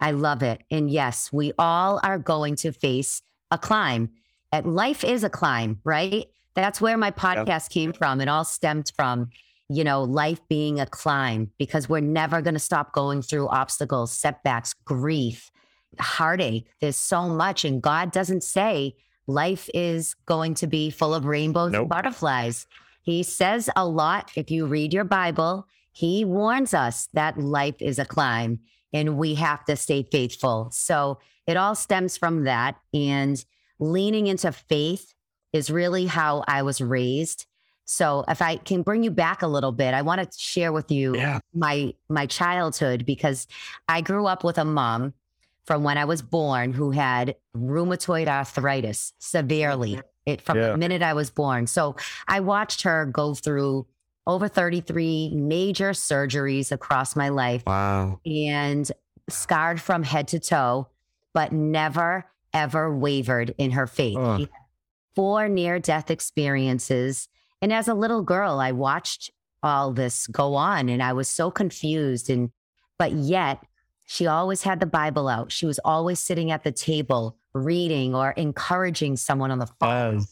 I 0.00 0.10
love 0.10 0.42
it. 0.42 0.62
And 0.68 0.90
yes, 0.90 1.32
we 1.32 1.52
all 1.56 2.00
are 2.02 2.18
going 2.18 2.56
to 2.56 2.72
face 2.72 3.22
a 3.52 3.58
climb. 3.58 4.10
And 4.50 4.74
life 4.74 5.04
is 5.04 5.22
a 5.22 5.30
climb, 5.30 5.78
right? 5.84 6.26
That's 6.54 6.80
where 6.80 6.96
my 6.96 7.12
podcast 7.12 7.46
yep. 7.46 7.70
came 7.70 7.92
from. 7.92 8.20
It 8.20 8.26
all 8.26 8.44
stemmed 8.44 8.90
from, 8.96 9.30
you 9.68 9.84
know, 9.84 10.02
life 10.02 10.40
being 10.48 10.80
a 10.80 10.86
climb 10.86 11.50
because 11.58 11.88
we're 11.88 12.00
never 12.00 12.42
going 12.42 12.54
to 12.54 12.60
stop 12.60 12.92
going 12.92 13.22
through 13.22 13.48
obstacles, 13.48 14.12
setbacks, 14.12 14.74
grief, 14.84 15.50
heartache. 15.98 16.68
There's 16.80 16.96
so 16.96 17.28
much. 17.28 17.64
And 17.64 17.82
God 17.82 18.12
doesn't 18.12 18.42
say 18.42 18.94
life 19.26 19.70
is 19.72 20.14
going 20.26 20.54
to 20.54 20.66
be 20.66 20.90
full 20.90 21.14
of 21.14 21.24
rainbows 21.24 21.72
nope. 21.72 21.82
and 21.82 21.88
butterflies. 21.88 22.66
He 23.02 23.22
says 23.22 23.70
a 23.76 23.86
lot. 23.86 24.32
If 24.36 24.50
you 24.50 24.66
read 24.66 24.92
your 24.92 25.04
Bible, 25.04 25.66
he 25.92 26.24
warns 26.24 26.74
us 26.74 27.08
that 27.12 27.38
life 27.38 27.80
is 27.80 27.98
a 27.98 28.04
climb 28.04 28.60
and 28.92 29.16
we 29.16 29.34
have 29.34 29.64
to 29.64 29.76
stay 29.76 30.02
faithful. 30.02 30.70
So 30.72 31.18
it 31.46 31.56
all 31.56 31.74
stems 31.74 32.16
from 32.16 32.44
that. 32.44 32.76
And 32.92 33.42
leaning 33.78 34.26
into 34.26 34.52
faith 34.52 35.14
is 35.52 35.70
really 35.70 36.06
how 36.06 36.44
I 36.48 36.62
was 36.62 36.80
raised. 36.80 37.46
So 37.86 38.24
if 38.28 38.40
I 38.40 38.56
can 38.56 38.82
bring 38.82 39.02
you 39.02 39.10
back 39.10 39.42
a 39.42 39.46
little 39.46 39.72
bit, 39.72 39.94
I 39.94 40.02
want 40.02 40.20
to 40.22 40.38
share 40.38 40.72
with 40.72 40.90
you 40.90 41.16
Yeah. 41.16 41.40
my 41.54 41.94
my 42.08 42.26
childhood 42.26 43.04
because 43.04 43.46
I 43.88 44.00
grew 44.00 44.26
up 44.26 44.42
with 44.44 44.58
a 44.58 44.64
mom 44.64 45.12
from 45.66 45.82
when 45.82 45.96
I 45.98 46.04
was 46.04 46.22
born 46.22 46.72
who 46.72 46.90
had 46.90 47.36
rheumatoid 47.56 48.28
arthritis 48.28 49.12
severely. 49.18 49.92
Mm-hmm. 49.92 50.00
It 50.26 50.40
from 50.40 50.56
Yeah. 50.58 50.68
the 50.72 50.76
minute 50.78 51.02
I 51.02 51.12
was 51.14 51.30
born. 51.30 51.66
So 51.66 51.96
I 52.28 52.40
watched 52.40 52.82
her 52.82 53.04
go 53.06 53.34
through 53.34 53.86
over 54.26 54.48
33 54.48 55.32
major 55.34 55.90
surgeries 55.90 56.72
across 56.72 57.14
my 57.14 57.28
life 57.28 57.62
Wow. 57.66 58.20
and 58.24 58.90
scarred 59.28 59.80
from 59.82 60.02
head 60.02 60.28
to 60.28 60.40
toe, 60.40 60.88
but 61.34 61.52
never 61.52 62.24
ever 62.54 62.94
wavered 62.96 63.54
in 63.58 63.72
her 63.72 63.86
faith. 63.86 64.16
Had 64.16 64.48
four 65.14 65.48
near 65.48 65.78
death 65.78 66.10
experiences. 66.10 67.28
And 67.64 67.72
as 67.72 67.88
a 67.88 67.94
little 67.94 68.20
girl, 68.20 68.60
I 68.60 68.72
watched 68.72 69.30
all 69.62 69.94
this 69.94 70.26
go 70.26 70.54
on 70.54 70.90
and 70.90 71.02
I 71.02 71.14
was 71.14 71.30
so 71.30 71.50
confused. 71.50 72.28
And, 72.28 72.50
but 72.98 73.12
yet 73.12 73.64
she 74.04 74.26
always 74.26 74.64
had 74.64 74.80
the 74.80 74.86
Bible 74.86 75.28
out. 75.28 75.50
She 75.50 75.64
was 75.64 75.80
always 75.82 76.18
sitting 76.18 76.50
at 76.50 76.62
the 76.62 76.72
table 76.72 77.38
reading 77.54 78.14
or 78.14 78.32
encouraging 78.32 79.16
someone 79.16 79.50
on 79.50 79.60
the 79.60 79.70
phone. 79.80 80.26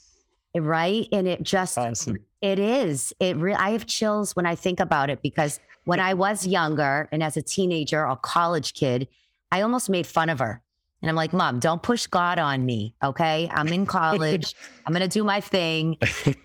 Right. 0.55 1.09
And 1.11 1.27
it 1.27 1.43
just, 1.43 1.79
awesome. 1.79 2.19
it 2.43 2.59
is. 2.59 3.15
It 3.19 3.39
re- 3.39 3.55
I 3.55 3.71
have 3.71 3.87
chills 3.87 4.37
when 4.37 4.45
I 4.45 4.55
think 4.55 4.79
about 4.79 5.09
it 5.09 5.23
because 5.23 5.59
when 5.85 6.01
I 6.01 6.13
was 6.13 6.47
younger 6.47 7.09
and 7.13 7.23
as 7.23 7.39
a 7.39 7.43
teenager 7.43 8.07
or 8.07 8.15
college 8.17 8.75
kid, 8.75 9.09
I 9.51 9.63
almost 9.63 9.89
made 9.89 10.07
fun 10.07 10.29
of 10.29 10.39
her. 10.39 10.63
And 11.01 11.09
I'm 11.09 11.17
like, 11.17 11.33
Mom, 11.33 11.61
don't 11.61 11.83
push 11.83 12.07
God 12.07 12.39
on 12.39 12.67
me. 12.67 12.95
Okay. 13.03 13.49
I'm 13.51 13.69
in 13.69 13.87
college. 13.87 14.55
I'm 14.87 14.93
going 14.93 15.01
to 15.01 15.09
do 15.09 15.25
my 15.25 15.41
thing. 15.41 15.97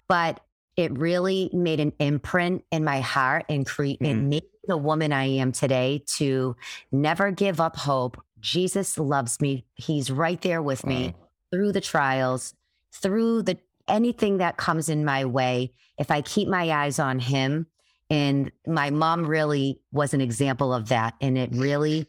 But 0.08 0.40
it 0.78 0.98
really 0.98 1.50
made 1.52 1.80
an 1.80 1.92
imprint 2.00 2.64
in 2.72 2.84
my 2.84 3.02
heart 3.02 3.46
and 3.50 3.66
create 3.66 4.00
Mhm. 4.00 4.10
and 4.12 4.30
made 4.30 4.44
me 4.44 4.50
the 4.68 4.78
woman 4.78 5.12
I 5.12 5.26
am 5.26 5.52
today 5.52 6.04
to 6.18 6.56
never 6.92 7.32
give 7.32 7.60
up 7.60 7.76
hope. 7.76 8.22
Jesus 8.40 8.98
loves 8.98 9.42
me. 9.42 9.66
He's 9.74 10.12
right 10.12 10.40
there 10.42 10.62
with 10.62 10.86
me 10.86 11.16
through 11.52 11.72
the 11.72 11.82
trials, 11.82 12.54
through 12.94 13.42
the 13.42 13.58
anything 13.88 14.38
that 14.38 14.58
comes 14.58 14.88
in 14.90 15.04
my 15.04 15.26
way. 15.26 15.74
If 15.98 16.12
I 16.12 16.22
keep 16.22 16.48
my 16.48 16.70
eyes 16.72 17.00
on 17.00 17.20
him, 17.20 17.68
and 18.10 18.52
my 18.66 18.90
mom 18.90 19.26
really 19.26 19.82
was 19.92 20.14
an 20.14 20.22
example 20.22 20.74
of 20.74 20.90
that. 20.90 21.16
And 21.20 21.38
it 21.38 21.50
really, 21.54 22.08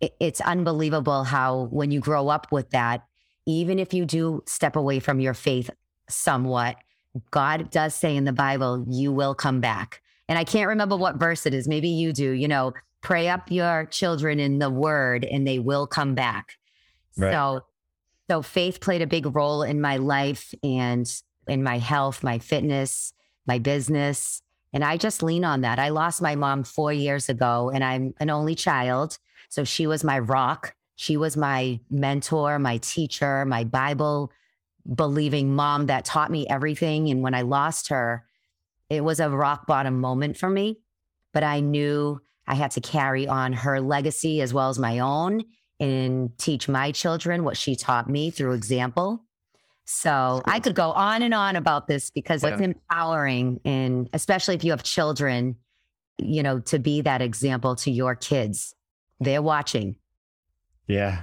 it- 0.00 0.16
it's 0.18 0.40
unbelievable 0.40 1.24
how 1.24 1.68
when 1.70 1.90
you 1.90 2.00
grow 2.00 2.28
up 2.28 2.50
with 2.50 2.70
that, 2.70 3.06
even 3.46 3.78
if 3.78 3.92
you 3.92 4.06
do 4.06 4.42
step 4.46 4.74
away 4.74 5.00
from 5.00 5.20
your 5.20 5.34
faith 5.34 5.70
somewhat, 6.08 6.76
God 7.30 7.70
does 7.70 7.94
say 7.94 8.16
in 8.16 8.24
the 8.24 8.32
Bible, 8.32 8.84
you 8.88 9.12
will 9.12 9.34
come 9.34 9.60
back. 9.60 10.00
And 10.28 10.38
I 10.38 10.44
can't 10.44 10.68
remember 10.68 10.96
what 10.96 11.16
verse 11.16 11.44
it 11.46 11.54
is. 11.54 11.66
Maybe 11.66 11.88
you 11.88 12.12
do. 12.12 12.30
You 12.30 12.48
know, 12.48 12.72
pray 13.00 13.28
up 13.28 13.50
your 13.50 13.86
children 13.86 14.38
in 14.38 14.58
the 14.58 14.70
word 14.70 15.24
and 15.24 15.46
they 15.46 15.58
will 15.58 15.86
come 15.86 16.14
back. 16.14 16.56
Right. 17.16 17.32
So, 17.32 17.64
so 18.28 18.42
faith 18.42 18.80
played 18.80 19.02
a 19.02 19.06
big 19.06 19.34
role 19.34 19.62
in 19.62 19.80
my 19.80 19.96
life 19.96 20.54
and 20.62 21.10
in 21.48 21.64
my 21.64 21.78
health, 21.78 22.22
my 22.22 22.38
fitness, 22.38 23.12
my 23.46 23.58
business. 23.58 24.42
And 24.72 24.84
I 24.84 24.96
just 24.96 25.22
lean 25.22 25.44
on 25.44 25.62
that. 25.62 25.80
I 25.80 25.88
lost 25.88 26.22
my 26.22 26.36
mom 26.36 26.62
four 26.62 26.92
years 26.92 27.28
ago 27.28 27.70
and 27.74 27.82
I'm 27.82 28.14
an 28.20 28.30
only 28.30 28.54
child. 28.54 29.18
So 29.48 29.64
she 29.64 29.88
was 29.88 30.04
my 30.04 30.20
rock. 30.20 30.76
She 30.94 31.16
was 31.16 31.36
my 31.36 31.80
mentor, 31.90 32.58
my 32.60 32.76
teacher, 32.78 33.44
my 33.46 33.64
Bible 33.64 34.30
believing 34.94 35.54
mom 35.54 35.86
that 35.86 36.04
taught 36.04 36.30
me 36.30 36.46
everything. 36.48 37.10
And 37.10 37.22
when 37.22 37.34
I 37.34 37.42
lost 37.42 37.88
her, 37.88 38.24
it 38.88 39.04
was 39.04 39.20
a 39.20 39.30
rock 39.30 39.66
bottom 39.66 40.00
moment 40.00 40.36
for 40.36 40.50
me. 40.50 40.80
But 41.32 41.44
I 41.44 41.60
knew 41.60 42.20
I 42.46 42.54
had 42.54 42.72
to 42.72 42.80
carry 42.80 43.28
on 43.28 43.52
her 43.52 43.80
legacy 43.80 44.40
as 44.40 44.52
well 44.52 44.68
as 44.68 44.78
my 44.78 44.98
own 44.98 45.44
and 45.78 46.36
teach 46.38 46.68
my 46.68 46.92
children 46.92 47.44
what 47.44 47.56
she 47.56 47.76
taught 47.76 48.10
me 48.10 48.30
through 48.30 48.52
example. 48.52 49.24
So 49.84 50.42
I 50.44 50.60
could 50.60 50.74
go 50.74 50.92
on 50.92 51.22
and 51.22 51.34
on 51.34 51.56
about 51.56 51.86
this 51.86 52.10
because 52.10 52.44
it's 52.44 52.60
empowering. 52.60 53.60
And 53.64 54.08
especially 54.12 54.54
if 54.54 54.62
you 54.62 54.70
have 54.72 54.82
children, 54.82 55.56
you 56.18 56.42
know, 56.42 56.60
to 56.60 56.78
be 56.78 57.00
that 57.02 57.22
example 57.22 57.76
to 57.76 57.90
your 57.90 58.14
kids. 58.14 58.74
They're 59.20 59.42
watching. 59.42 59.96
Yeah. 60.86 61.22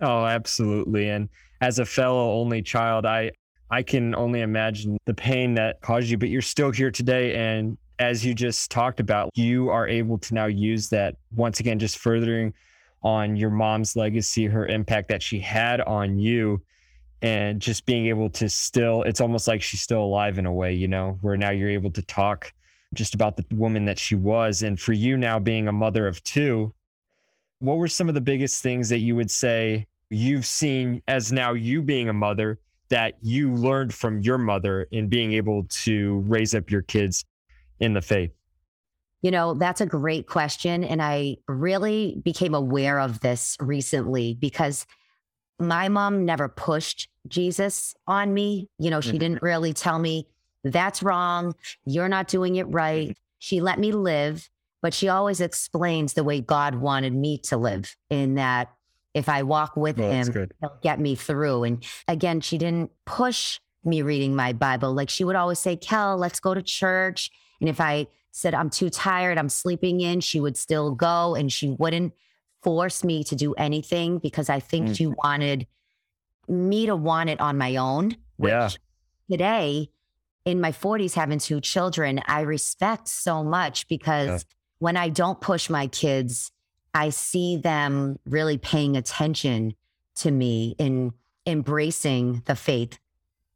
Oh, 0.00 0.24
absolutely. 0.24 1.08
And 1.08 1.28
as 1.60 1.78
a 1.78 1.84
fellow 1.84 2.32
only 2.32 2.62
child, 2.62 3.06
I 3.06 3.32
I 3.70 3.82
can 3.82 4.14
only 4.14 4.42
imagine 4.42 4.96
the 5.06 5.14
pain 5.14 5.54
that 5.54 5.80
caused 5.80 6.08
you, 6.08 6.18
but 6.18 6.28
you're 6.28 6.42
still 6.42 6.70
here 6.70 6.90
today. 6.90 7.34
And 7.34 7.76
as 7.98 8.24
you 8.24 8.34
just 8.34 8.70
talked 8.70 9.00
about, 9.00 9.30
you 9.34 9.70
are 9.70 9.88
able 9.88 10.18
to 10.18 10.34
now 10.34 10.46
use 10.46 10.88
that 10.90 11.16
once 11.34 11.58
again, 11.60 11.78
just 11.78 11.98
furthering 11.98 12.54
on 13.02 13.36
your 13.36 13.50
mom's 13.50 13.96
legacy, 13.96 14.46
her 14.46 14.66
impact 14.66 15.08
that 15.08 15.22
she 15.22 15.40
had 15.40 15.80
on 15.80 16.18
you, 16.18 16.62
and 17.22 17.60
just 17.60 17.86
being 17.86 18.06
able 18.06 18.30
to 18.30 18.48
still, 18.48 19.02
it's 19.02 19.20
almost 19.20 19.48
like 19.48 19.62
she's 19.62 19.80
still 19.80 20.02
alive 20.02 20.38
in 20.38 20.46
a 20.46 20.52
way, 20.52 20.72
you 20.72 20.86
know, 20.86 21.18
where 21.22 21.36
now 21.36 21.50
you're 21.50 21.70
able 21.70 21.90
to 21.90 22.02
talk 22.02 22.52
just 22.94 23.14
about 23.14 23.36
the 23.36 23.44
woman 23.52 23.84
that 23.86 23.98
she 23.98 24.14
was. 24.14 24.62
And 24.62 24.78
for 24.78 24.92
you 24.92 25.16
now 25.16 25.38
being 25.38 25.66
a 25.66 25.72
mother 25.72 26.06
of 26.06 26.22
two, 26.22 26.72
what 27.58 27.78
were 27.78 27.88
some 27.88 28.08
of 28.08 28.14
the 28.14 28.20
biggest 28.20 28.62
things 28.62 28.88
that 28.90 28.98
you 28.98 29.16
would 29.16 29.30
say 29.30 29.86
you've 30.10 30.46
seen 30.46 31.02
as 31.08 31.32
now 31.32 31.52
you 31.52 31.82
being 31.82 32.08
a 32.08 32.12
mother 32.12 32.60
that 32.88 33.14
you 33.20 33.52
learned 33.52 33.92
from 33.92 34.20
your 34.20 34.38
mother 34.38 34.86
in 34.92 35.08
being 35.08 35.32
able 35.32 35.64
to 35.68 36.20
raise 36.26 36.54
up 36.54 36.70
your 36.70 36.82
kids 36.82 37.24
in 37.80 37.94
the 37.94 38.00
faith? 38.00 38.30
You 39.22 39.30
know, 39.32 39.54
that's 39.54 39.80
a 39.80 39.86
great 39.86 40.28
question. 40.28 40.84
And 40.84 41.02
I 41.02 41.38
really 41.48 42.20
became 42.22 42.54
aware 42.54 43.00
of 43.00 43.20
this 43.20 43.56
recently 43.58 44.34
because 44.34 44.86
my 45.58 45.88
mom 45.88 46.24
never 46.24 46.48
pushed 46.48 47.08
Jesus 47.26 47.94
on 48.06 48.34
me. 48.34 48.68
You 48.78 48.90
know, 48.90 49.00
she 49.00 49.12
Mhm. 49.12 49.18
didn't 49.18 49.42
really 49.42 49.72
tell 49.72 49.98
me, 49.98 50.28
that's 50.62 51.02
wrong. 51.02 51.54
You're 51.84 52.08
not 52.08 52.28
doing 52.28 52.56
it 52.56 52.64
right. 52.64 53.16
She 53.38 53.60
let 53.60 53.80
me 53.80 53.90
live, 53.90 54.48
but 54.82 54.94
she 54.94 55.08
always 55.08 55.40
explains 55.40 56.12
the 56.12 56.24
way 56.24 56.40
God 56.40 56.76
wanted 56.76 57.14
me 57.14 57.38
to 57.38 57.56
live 57.56 57.96
in 58.10 58.34
that 58.34 58.75
if 59.16 59.28
I 59.28 59.42
walk 59.42 59.76
with 59.76 59.96
that's 59.96 60.28
him, 60.28 60.48
he'll 60.60 60.78
get 60.82 61.00
me 61.00 61.14
through. 61.14 61.64
And 61.64 61.84
again, 62.06 62.40
she 62.40 62.58
didn't 62.58 62.90
push 63.06 63.58
me 63.82 64.02
reading 64.02 64.36
my 64.36 64.52
Bible. 64.52 64.92
Like 64.92 65.08
she 65.08 65.24
would 65.24 65.36
always 65.36 65.58
say, 65.58 65.74
Kel, 65.76 66.16
let's 66.18 66.38
go 66.38 66.52
to 66.54 66.62
church. 66.62 67.30
And 67.60 67.68
if 67.70 67.80
I 67.80 68.08
said, 68.30 68.52
I'm 68.54 68.68
too 68.68 68.90
tired, 68.90 69.38
I'm 69.38 69.48
sleeping 69.48 70.00
in, 70.02 70.20
she 70.20 70.38
would 70.38 70.56
still 70.56 70.90
go 70.94 71.34
and 71.34 71.50
she 71.50 71.70
wouldn't 71.70 72.12
force 72.62 73.02
me 73.04 73.24
to 73.24 73.34
do 73.34 73.54
anything 73.54 74.18
because 74.18 74.50
I 74.50 74.60
think 74.60 74.88
Mm. 74.90 74.96
she 74.96 75.06
wanted 75.06 75.66
me 76.48 76.86
to 76.86 76.94
want 76.96 77.30
it 77.30 77.40
on 77.40 77.56
my 77.56 77.76
own. 77.76 78.16
Which 78.36 78.50
Yeah. 78.52 78.68
today, 79.30 79.90
in 80.44 80.60
my 80.60 80.72
40s, 80.72 81.14
having 81.14 81.38
two 81.38 81.60
children, 81.60 82.20
I 82.26 82.42
respect 82.42 83.08
so 83.08 83.42
much 83.42 83.88
because 83.88 84.28
Yeah. 84.28 84.38
when 84.78 84.96
I 84.98 85.08
don't 85.08 85.40
push 85.40 85.70
my 85.70 85.86
kids, 85.86 86.52
I 86.96 87.10
see 87.10 87.58
them 87.58 88.18
really 88.24 88.56
paying 88.56 88.96
attention 88.96 89.74
to 90.16 90.30
me 90.30 90.74
in 90.78 91.12
embracing 91.46 92.42
the 92.46 92.56
faith 92.56 92.98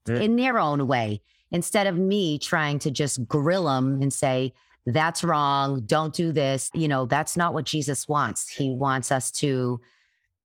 Yeah. 0.07 0.21
in 0.21 0.37
their 0.37 0.59
own 0.59 0.87
way 0.87 1.23
instead 1.51 1.87
of 1.87 1.97
me 1.97 2.39
trying 2.39 2.79
to 2.81 2.91
just 2.91 3.27
grill 3.27 3.65
them 3.65 4.03
and 4.03 4.13
say, 4.13 4.53
that's 4.87 5.25
wrong. 5.25 5.81
Don't 5.87 6.15
do 6.15 6.33
this. 6.33 6.71
You 6.75 6.87
know, 6.87 7.07
that's 7.07 7.37
not 7.37 7.55
what 7.55 7.65
Jesus 7.65 8.07
wants. 8.07 8.49
He 8.49 8.71
wants 8.71 9.11
us 9.11 9.31
to 9.33 9.81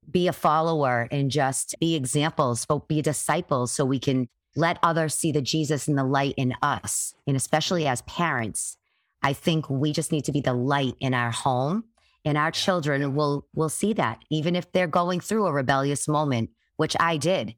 be 0.09 0.27
a 0.27 0.33
follower 0.33 1.07
and 1.11 1.29
just 1.29 1.75
be 1.79 1.95
examples, 1.95 2.65
but 2.65 2.87
be 2.87 3.01
disciples 3.01 3.71
so 3.71 3.83
we 3.85 3.99
can 3.99 4.29
let 4.55 4.77
others 4.81 5.13
see 5.15 5.31
the 5.33 5.41
Jesus 5.41 5.87
and 5.87 5.97
the 5.97 6.03
light 6.03 6.33
in 6.37 6.53
us. 6.61 7.13
And 7.27 7.35
especially 7.35 7.87
as 7.87 8.01
parents, 8.03 8.77
I 9.21 9.33
think 9.33 9.69
we 9.69 9.91
just 9.91 10.11
need 10.13 10.25
to 10.25 10.31
be 10.31 10.41
the 10.41 10.53
light 10.53 10.95
in 11.01 11.13
our 11.13 11.31
home 11.31 11.83
and 12.25 12.37
our 12.37 12.51
children 12.51 13.15
will 13.15 13.47
will 13.53 13.69
see 13.69 13.93
that 13.93 14.19
even 14.29 14.55
if 14.55 14.71
they're 14.71 14.87
going 14.87 15.19
through 15.19 15.45
a 15.45 15.53
rebellious 15.53 16.07
moment, 16.07 16.49
which 16.75 16.95
I 16.99 17.17
did. 17.17 17.55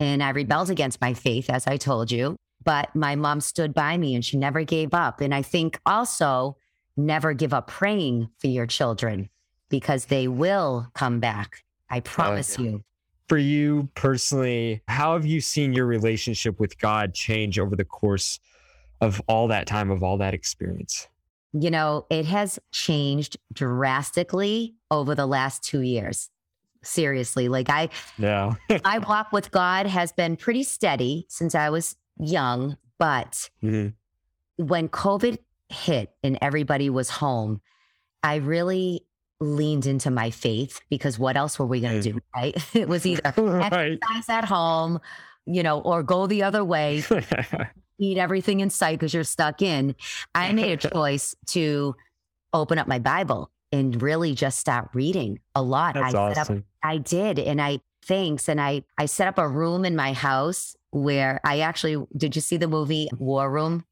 And 0.00 0.22
I 0.22 0.30
rebelled 0.30 0.68
against 0.68 1.00
my 1.00 1.14
faith 1.14 1.48
as 1.48 1.66
I 1.68 1.76
told 1.76 2.10
you, 2.10 2.36
but 2.64 2.94
my 2.94 3.14
mom 3.14 3.40
stood 3.40 3.72
by 3.72 3.96
me 3.96 4.14
and 4.16 4.24
she 4.24 4.36
never 4.36 4.64
gave 4.64 4.92
up. 4.92 5.20
And 5.20 5.32
I 5.32 5.42
think 5.42 5.80
also 5.86 6.56
never 6.96 7.32
give 7.32 7.54
up 7.54 7.68
praying 7.68 8.28
for 8.38 8.48
your 8.48 8.66
children 8.66 9.30
because 9.68 10.06
they 10.06 10.26
will 10.26 10.88
come 10.94 11.20
back. 11.20 11.62
I 11.88 12.00
promise 12.00 12.58
you. 12.58 12.82
For 13.28 13.38
you 13.38 13.88
personally, 13.94 14.82
how 14.88 15.14
have 15.14 15.24
you 15.24 15.40
seen 15.40 15.72
your 15.72 15.86
relationship 15.86 16.58
with 16.58 16.78
God 16.78 17.14
change 17.14 17.58
over 17.58 17.76
the 17.76 17.84
course 17.84 18.40
of 19.00 19.22
all 19.26 19.48
that 19.48 19.66
time, 19.66 19.90
of 19.90 20.02
all 20.02 20.18
that 20.18 20.34
experience? 20.34 21.08
You 21.52 21.70
know, 21.70 22.06
it 22.10 22.24
has 22.26 22.58
changed 22.70 23.36
drastically 23.52 24.74
over 24.90 25.14
the 25.14 25.26
last 25.26 25.62
two 25.62 25.82
years. 25.82 26.30
Seriously, 26.82 27.48
like 27.48 27.68
I, 27.70 27.90
Yeah. 28.18 28.54
my 28.84 28.98
walk 28.98 29.32
with 29.32 29.50
God 29.50 29.86
has 29.86 30.12
been 30.12 30.36
pretty 30.36 30.62
steady 30.62 31.26
since 31.28 31.54
I 31.54 31.70
was 31.70 31.96
young, 32.18 32.76
but 32.98 33.50
Mhm. 33.62 33.92
when 34.56 34.88
COVID 34.88 35.38
hit 35.68 36.10
and 36.22 36.38
everybody 36.40 36.90
was 36.90 37.10
home, 37.10 37.60
I 38.22 38.36
really 38.36 39.04
leaned 39.40 39.86
into 39.86 40.10
my 40.10 40.30
faith 40.30 40.80
because 40.88 41.18
what 41.18 41.36
else 41.36 41.58
were 41.58 41.66
we 41.66 41.80
going 41.80 42.00
to 42.00 42.12
do? 42.12 42.20
Right. 42.34 42.56
It 42.74 42.88
was 42.88 43.04
either 43.06 43.32
right. 43.36 43.98
exercise 44.00 44.28
at 44.28 44.44
home, 44.44 45.00
you 45.46 45.62
know, 45.62 45.80
or 45.80 46.02
go 46.02 46.26
the 46.26 46.42
other 46.44 46.64
way, 46.64 47.02
eat 48.02 48.18
everything 48.18 48.60
in 48.60 48.70
sight 48.70 48.98
because 48.98 49.14
you're 49.14 49.24
stuck 49.24 49.62
in. 49.62 49.94
I 50.34 50.52
made 50.52 50.84
a 50.84 50.88
choice 50.90 51.34
to 51.48 51.94
open 52.52 52.78
up 52.78 52.88
my 52.88 52.98
Bible 52.98 53.50
and 53.70 54.00
really 54.02 54.34
just 54.34 54.58
start 54.58 54.90
reading 54.92 55.38
a 55.54 55.62
lot. 55.62 55.94
That's 55.94 56.14
I 56.14 56.34
set 56.34 56.38
up 56.38 56.50
awesome. 56.50 56.64
I 56.82 56.98
did. 56.98 57.38
And 57.38 57.60
I 57.60 57.80
thanks. 58.04 58.48
And 58.48 58.60
I 58.60 58.82
I 58.98 59.06
set 59.06 59.28
up 59.28 59.38
a 59.38 59.48
room 59.48 59.84
in 59.84 59.96
my 59.96 60.12
house 60.12 60.76
where 60.90 61.40
I 61.44 61.60
actually 61.60 62.04
did 62.16 62.34
you 62.36 62.42
see 62.42 62.56
the 62.58 62.68
movie 62.68 63.08
War 63.18 63.50
Room? 63.50 63.84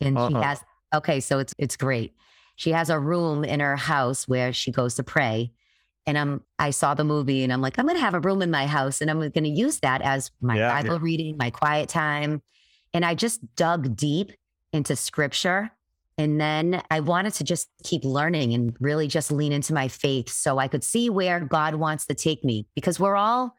And 0.00 0.16
she 0.16 0.34
Uh-uh. 0.34 0.42
has 0.42 0.64
okay, 0.94 1.20
so 1.20 1.38
it's 1.38 1.54
it's 1.58 1.76
great. 1.76 2.14
She 2.56 2.70
has 2.72 2.88
a 2.90 2.98
room 2.98 3.44
in 3.44 3.60
her 3.60 3.76
house 3.76 4.26
where 4.26 4.52
she 4.52 4.72
goes 4.72 4.94
to 4.96 5.04
pray. 5.04 5.52
And 6.06 6.16
I'm 6.18 6.42
I 6.58 6.70
saw 6.70 6.94
the 6.94 7.04
movie 7.04 7.44
and 7.44 7.52
I'm 7.52 7.60
like, 7.60 7.78
I'm 7.78 7.86
gonna 7.86 7.98
have 8.00 8.14
a 8.14 8.20
room 8.20 8.42
in 8.42 8.50
my 8.50 8.66
house 8.66 9.00
and 9.00 9.10
I'm 9.10 9.28
gonna 9.30 9.48
use 9.48 9.80
that 9.80 10.02
as 10.02 10.30
my 10.40 10.56
Yeah. 10.56 10.82
Bible 10.82 10.98
reading, 11.00 11.36
my 11.36 11.50
quiet 11.50 11.88
time. 11.88 12.42
And 12.96 13.04
I 13.04 13.14
just 13.14 13.54
dug 13.56 13.94
deep 13.94 14.32
into 14.72 14.96
scripture. 14.96 15.70
And 16.16 16.40
then 16.40 16.82
I 16.90 17.00
wanted 17.00 17.34
to 17.34 17.44
just 17.44 17.68
keep 17.84 18.04
learning 18.06 18.54
and 18.54 18.74
really 18.80 19.06
just 19.06 19.30
lean 19.30 19.52
into 19.52 19.74
my 19.74 19.86
faith 19.88 20.30
so 20.30 20.56
I 20.56 20.66
could 20.66 20.82
see 20.82 21.10
where 21.10 21.40
God 21.40 21.74
wants 21.74 22.06
to 22.06 22.14
take 22.14 22.42
me 22.42 22.66
because 22.74 22.98
we're 22.98 23.14
all 23.16 23.54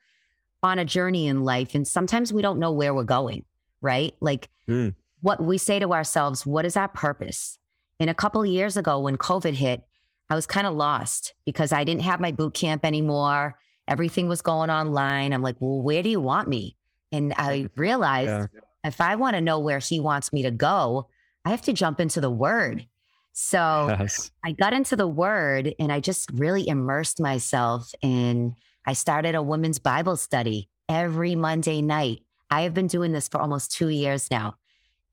on 0.64 0.80
a 0.80 0.86
journey 0.86 1.28
in 1.28 1.44
life 1.44 1.76
and 1.76 1.88
sometimes 1.88 2.34
we 2.34 2.42
don't 2.42 2.58
know 2.58 2.72
where 2.72 2.96
we're 2.96 3.04
going, 3.04 3.46
right? 3.80 4.16
Like 4.22 4.50
Mm. 4.68 4.96
what 5.22 5.40
we 5.40 5.60
say 5.60 5.78
to 5.78 5.94
ourselves, 5.94 6.44
what 6.48 6.66
is 6.66 6.76
our 6.76 6.88
purpose? 6.88 7.60
And 8.00 8.10
a 8.10 8.16
couple 8.16 8.42
of 8.42 8.48
years 8.48 8.76
ago 8.76 9.00
when 9.00 9.18
COVID 9.18 9.54
hit, 9.54 9.84
I 10.32 10.34
was 10.34 10.48
kind 10.48 10.66
of 10.66 10.74
lost 10.74 11.36
because 11.46 11.72
I 11.72 11.84
didn't 11.84 12.02
have 12.02 12.20
my 12.20 12.32
boot 12.32 12.56
camp 12.56 12.84
anymore. 12.84 13.56
Everything 13.88 14.28
was 14.28 14.42
going 14.42 14.72
online. 14.72 15.32
I'm 15.32 15.44
like, 15.44 15.58
well, 15.60 15.80
where 15.80 16.02
do 16.02 16.10
you 16.10 16.20
want 16.20 16.48
me? 16.50 16.76
And 17.12 17.36
I 17.38 17.70
realized 17.76 18.50
Yeah. 18.52 18.62
If 18.88 19.02
I 19.02 19.16
want 19.16 19.36
to 19.36 19.42
know 19.42 19.60
where 19.60 19.80
he 19.80 20.00
wants 20.00 20.34
me 20.34 20.44
to 20.44 20.52
go, 20.52 21.08
I 21.46 21.50
have 21.50 21.62
to 21.64 21.74
jump 21.74 22.00
into 22.00 22.22
the 22.22 22.32
word. 22.32 22.88
So 23.34 23.96
Yes. 24.00 24.32
I 24.44 24.52
got 24.52 24.74
into 24.74 24.96
the 24.96 25.08
word 25.08 25.76
and 25.80 25.92
I 25.92 26.00
just 26.00 26.30
really 26.34 26.68
immersed 26.68 27.20
myself 27.20 27.92
in 28.02 28.56
I 28.86 28.94
started 28.94 29.36
a 29.36 29.44
women's 29.44 29.80
Bible 29.80 30.16
study 30.16 30.70
every 30.90 31.36
Monday 31.36 31.82
night. 31.82 32.22
I 32.50 32.62
have 32.62 32.74
been 32.74 32.88
doing 32.88 33.12
this 33.12 33.28
for 33.28 33.40
almost 33.40 33.72
2 33.74 33.90
years 33.90 34.32
now. 34.32 34.56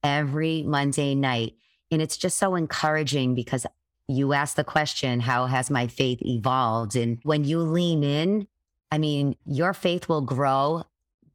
Every 0.02 0.62
Monday 0.62 1.14
night. 1.14 1.54
And 1.90 2.00
it's 2.00 2.16
just 2.16 2.38
so 2.38 2.54
encouraging 2.54 3.34
because 3.34 3.66
you 4.06 4.32
asked 4.32 4.56
the 4.56 4.64
question, 4.64 5.20
how 5.20 5.46
has 5.46 5.70
my 5.70 5.86
faith 5.86 6.20
evolved? 6.22 6.94
And 6.94 7.18
when 7.22 7.44
you 7.44 7.60
lean 7.60 8.04
in, 8.04 8.46
I 8.90 8.98
mean, 8.98 9.36
your 9.44 9.72
faith 9.72 10.08
will 10.08 10.20
grow 10.20 10.84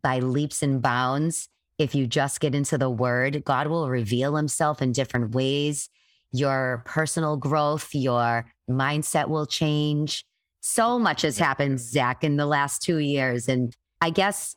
by 0.01 0.19
leaps 0.19 0.63
and 0.63 0.81
bounds 0.81 1.49
if 1.79 1.95
you 1.95 2.05
just 2.05 2.39
get 2.39 2.53
into 2.53 2.77
the 2.77 2.89
word. 2.89 3.43
God 3.45 3.67
will 3.67 3.89
reveal 3.89 4.35
himself 4.35 4.81
in 4.81 4.91
different 4.91 5.33
ways 5.33 5.89
your 6.31 6.83
personal 6.85 7.37
growth, 7.37 7.89
your 7.93 8.45
mindset 8.69 9.29
will 9.29 9.45
change. 9.45 10.25
So 10.61 10.99
much 10.99 11.23
has 11.23 11.37
happened, 11.37 11.79
Zach, 11.79 12.23
in 12.23 12.37
the 12.37 12.45
last 12.45 12.81
two 12.81 12.99
years. 12.99 13.47
And 13.47 13.75
I 14.01 14.09
guess 14.09 14.55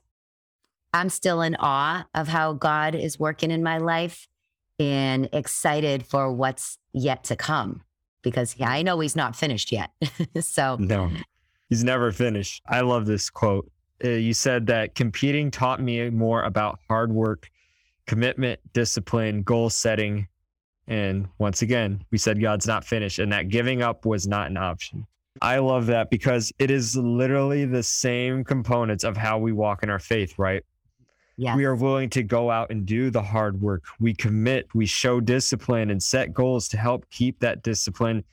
I'm 0.93 1.09
still 1.09 1.41
in 1.41 1.57
awe 1.59 2.07
of 2.14 2.29
how 2.29 2.52
God 2.52 2.95
is 2.95 3.19
working 3.19 3.50
in 3.50 3.62
my 3.62 3.79
life 3.79 4.26
and 4.79 5.29
excited 5.33 6.05
for 6.05 6.33
what's 6.33 6.79
yet 6.93 7.25
to 7.25 7.37
come 7.37 7.83
because 8.23 8.57
yeah, 8.59 8.71
I 8.71 8.83
know 8.83 9.00
he's 9.00 9.17
not 9.17 9.37
finished 9.37 9.73
yet. 9.73 9.91
so, 10.41 10.76
No, 10.79 11.11
he's 11.69 11.85
never 11.85 12.12
finished. 12.12 12.62
I 12.69 12.81
love 12.81 13.07
this 13.07 13.31
quote. 13.31 13.71
Uh, 14.04 14.09
you 14.09 14.35
said 14.35 14.66
that 14.66 14.94
competing 14.94 15.50
taught 15.50 15.81
me 15.81 16.11
more 16.11 16.42
about 16.42 16.79
hard 16.88 17.12
work, 17.12 17.50
commitment, 18.07 18.61
discipline, 18.72 19.42
goal 19.42 19.70
setting. 19.70 20.29
And 20.88 21.29
once 21.38 21.62
again, 21.62 22.05
we 22.11 22.18
said 22.18 22.40
God's 22.40 22.66
not 22.66 22.85
finished 22.85 23.18
and 23.18 23.33
that 23.33 23.48
giving 23.48 23.83
up 23.83 24.05
was 24.05 24.27
not 24.27 24.50
an 24.50 24.57
option. 24.57 25.07
I 25.40 25.59
love 25.59 25.87
that 25.87 26.11
because 26.11 26.53
it 26.59 26.70
is 26.70 26.96
literally 26.96 27.64
the 27.64 27.83
same 27.83 28.44
components 28.44 29.05
of 29.05 29.16
how 29.16 29.38
we 29.38 29.53
walk 29.53 29.83
in 29.83 29.88
our 29.90 29.98
faith, 29.98 30.38
right? 30.38 30.62
yeah. 31.37 31.57
We 31.57 31.64
are 31.64 31.74
willing 31.74 32.11
to 32.11 32.22
go 32.22 32.50
out 32.50 32.70
and 32.70 32.87
do 32.87 33.11
the 33.11 33.22
hard 33.22 33.61
work. 33.61 33.85
We 33.98 34.14
commit, 34.14 34.68
we 34.74 34.87
show 34.87 35.20
discipline 35.20 35.90
and 35.90 36.03
set 36.03 36.33
goals 36.33 36.68
to 36.68 36.77
help 36.77 37.09
keep 37.11 37.40
that 37.40 37.62
discipline. 37.62 38.24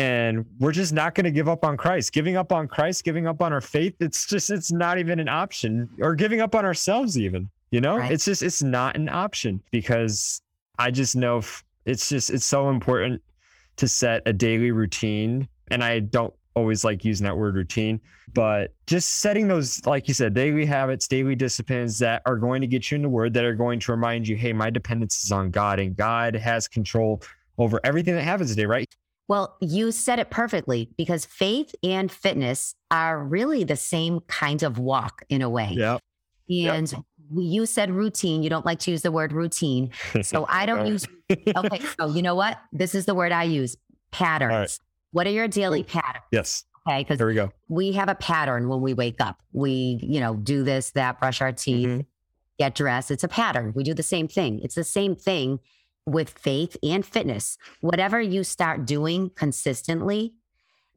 And 0.00 0.46
we're 0.58 0.72
just 0.72 0.92
not 0.92 1.14
going 1.14 1.24
to 1.24 1.30
give 1.30 1.48
up 1.48 1.64
on 1.64 1.76
Christ. 1.76 2.12
Giving 2.12 2.36
up 2.36 2.52
on 2.52 2.68
Christ, 2.68 3.04
giving 3.04 3.26
up 3.26 3.42
on 3.42 3.52
our 3.52 3.60
faith, 3.60 3.94
it's 4.00 4.26
just, 4.26 4.50
it's 4.50 4.72
not 4.72 4.98
even 4.98 5.20
an 5.20 5.28
option. 5.28 5.88
Or 6.00 6.14
giving 6.14 6.40
up 6.40 6.54
on 6.54 6.64
ourselves, 6.64 7.18
even, 7.18 7.50
you 7.70 7.80
know, 7.80 7.96
Right. 7.98 8.12
it's 8.12 8.24
just, 8.24 8.42
it's 8.42 8.62
not 8.62 8.96
an 8.96 9.08
option 9.08 9.62
because 9.70 10.40
I 10.78 10.90
just 10.90 11.16
know 11.16 11.38
f- 11.38 11.64
it's 11.84 12.08
just, 12.08 12.30
it's 12.30 12.46
so 12.46 12.70
important 12.70 13.22
to 13.76 13.88
set 13.88 14.22
a 14.26 14.32
daily 14.32 14.70
routine. 14.70 15.48
And 15.70 15.84
I 15.84 16.00
don't 16.00 16.32
always 16.54 16.84
like 16.84 17.04
using 17.04 17.24
that 17.24 17.36
word 17.36 17.54
routine, 17.54 18.00
but 18.34 18.74
just 18.86 19.18
setting 19.18 19.48
those, 19.48 19.84
like 19.86 20.08
you 20.08 20.14
said, 20.14 20.34
daily 20.34 20.66
habits, 20.66 21.06
daily 21.06 21.34
disciplines 21.34 21.98
that 22.00 22.22
are 22.26 22.36
going 22.36 22.60
to 22.60 22.66
get 22.66 22.90
you 22.90 22.96
in 22.96 23.02
the 23.02 23.08
word, 23.08 23.34
that 23.34 23.44
are 23.44 23.54
going 23.54 23.78
to 23.80 23.92
remind 23.92 24.26
you, 24.26 24.36
hey, 24.36 24.52
my 24.52 24.68
dependence 24.70 25.24
is 25.24 25.30
on 25.30 25.50
God 25.50 25.78
and 25.78 25.96
God 25.96 26.34
has 26.34 26.66
control 26.68 27.22
over 27.58 27.78
everything 27.84 28.14
that 28.14 28.22
happens 28.22 28.50
today, 28.50 28.66
right? 28.66 28.88
Well, 29.30 29.56
you 29.60 29.92
said 29.92 30.18
it 30.18 30.28
perfectly 30.30 30.90
because 30.98 31.24
faith 31.24 31.72
and 31.84 32.10
fitness 32.10 32.74
are 32.90 33.22
really 33.22 33.62
the 33.62 33.76
same 33.76 34.18
kind 34.26 34.64
of 34.64 34.76
walk 34.76 35.22
in 35.28 35.40
a 35.40 35.48
way. 35.48 35.70
Yeah. 35.76 35.98
Yep. 36.48 36.74
And 36.74 36.94
you 37.36 37.64
said 37.64 37.92
routine. 37.92 38.42
You 38.42 38.50
don't 38.50 38.66
like 38.66 38.80
to 38.80 38.90
use 38.90 39.02
the 39.02 39.12
word 39.12 39.32
routine. 39.32 39.92
So 40.22 40.46
I 40.48 40.66
don't 40.66 40.84
use, 40.94 41.06
okay. 41.30 41.78
So 42.00 42.08
you 42.08 42.22
know 42.22 42.34
what? 42.34 42.58
This 42.72 42.92
is 42.96 43.06
the 43.06 43.14
word 43.14 43.30
I 43.30 43.44
use 43.44 43.76
patterns. 44.10 44.80
What 45.12 45.28
are 45.28 45.30
your 45.30 45.46
daily 45.46 45.84
patterns? 45.84 46.24
yes. 46.32 46.64
Okay. 46.88 47.02
Because 47.04 47.18
There 47.18 47.28
we 47.28 47.34
go. 47.34 47.52
we 47.68 47.92
have 47.92 48.08
a 48.08 48.16
pattern 48.16 48.68
when 48.68 48.80
we 48.80 48.94
wake 48.94 49.20
up. 49.20 49.40
We, 49.52 50.00
you 50.02 50.18
know, 50.18 50.34
do 50.34 50.64
this, 50.64 50.90
that, 50.92 51.20
brush 51.20 51.40
our 51.40 51.52
teeth, 51.52 51.86
Mhm. 51.88 52.06
get 52.58 52.74
dressed. 52.74 53.12
It's 53.12 53.22
a 53.22 53.28
pattern. 53.28 53.74
We 53.76 53.84
do 53.84 53.94
the 53.94 54.02
same 54.02 54.26
thing. 54.26 54.58
It's 54.64 54.74
the 54.74 54.82
same 54.82 55.14
thing 55.14 55.60
with 56.10 56.30
faith 56.30 56.76
and 56.82 57.04
fitness. 57.04 57.56
Whatever 57.80 58.20
you 58.20 58.44
start 58.44 58.86
doing 58.86 59.30
consistently, 59.34 60.34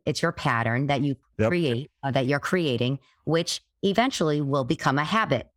it's 0.05 0.21
your 0.21 0.31
pattern 0.31 0.87
that 0.87 1.01
you 1.01 1.15
Yep. 1.39 1.47
create, 1.47 1.91
uh, 2.03 2.11
that 2.11 2.27
you're 2.27 2.39
creating, 2.39 2.99
which 3.25 3.61
eventually 3.81 4.39
will 4.41 4.63
become 4.63 4.99
a 4.99 5.03
habit. 5.03 5.49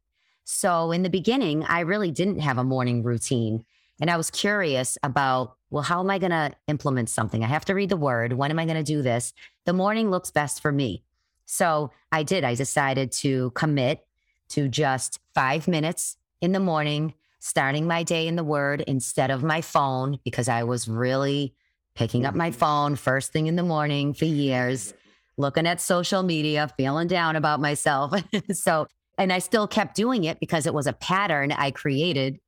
So 0.45 0.90
in 0.92 1.03
the 1.03 1.11
beginning, 1.11 1.64
I 1.64 1.81
really 1.81 2.11
didn't 2.11 2.40
have 2.40 2.57
a 2.57 2.64
morning 2.64 3.03
routine. 3.03 3.64
And 4.01 4.11
I 4.11 4.16
was 4.16 4.31
curious 4.31 4.97
about, 5.03 5.57
well, 5.71 5.83
how 5.83 6.01
am 6.01 6.11
I 6.11 6.19
going 6.19 6.31
to 6.31 6.53
implement 6.69 7.11
something? 7.11 7.42
I 7.42 7.47
have 7.49 7.64
to 7.66 7.75
read 7.75 7.88
the 7.88 7.97
word. 7.97 8.33
When 8.35 8.51
am 8.51 8.59
I 8.59 8.64
going 8.64 8.77
to 8.77 8.83
do 8.83 9.03
this? 9.03 9.33
The 9.64 9.73
morning 9.73 10.11
looks 10.11 10.31
best 10.31 10.62
for 10.62 10.71
me. 10.73 11.03
So 11.45 11.90
I 12.12 12.23
did. 12.23 12.45
I 12.45 12.55
decided 12.55 13.12
to 13.12 13.51
commit 13.51 14.07
to 14.51 14.69
just 14.69 15.19
five 15.35 15.66
minutes 15.66 16.16
in 16.40 16.53
the 16.53 16.61
morning, 16.61 17.14
starting 17.47 17.87
my 17.87 18.03
day 18.03 18.27
in 18.27 18.37
the 18.37 18.45
word 18.45 18.83
instead 18.83 19.31
of 19.31 19.43
my 19.43 19.61
phone, 19.61 20.19
because 20.25 20.49
I 20.49 20.65
was 20.65 20.89
really 20.89 21.55
picking 21.95 22.27
up 22.27 22.35
my 22.35 22.51
phone 22.51 22.97
first 22.97 23.33
thing 23.33 23.47
in 23.47 23.57
the 23.57 23.63
morning 23.63 24.13
for 24.13 24.25
years, 24.27 24.93
looking 25.39 25.67
at 25.67 25.81
social 25.81 26.23
media, 26.23 26.69
feeling 26.77 27.09
down 27.09 27.37
about 27.37 27.61
myself. 27.61 28.13
so, 28.53 28.87
and 29.17 29.33
I 29.33 29.39
still 29.39 29.67
kept 29.67 29.95
doing 29.95 30.25
it 30.25 30.41
because 30.41 30.67
it 30.67 30.75
was 30.75 30.87
a 30.87 30.93
pattern 30.93 31.53
I 31.53 31.71
created 31.71 32.39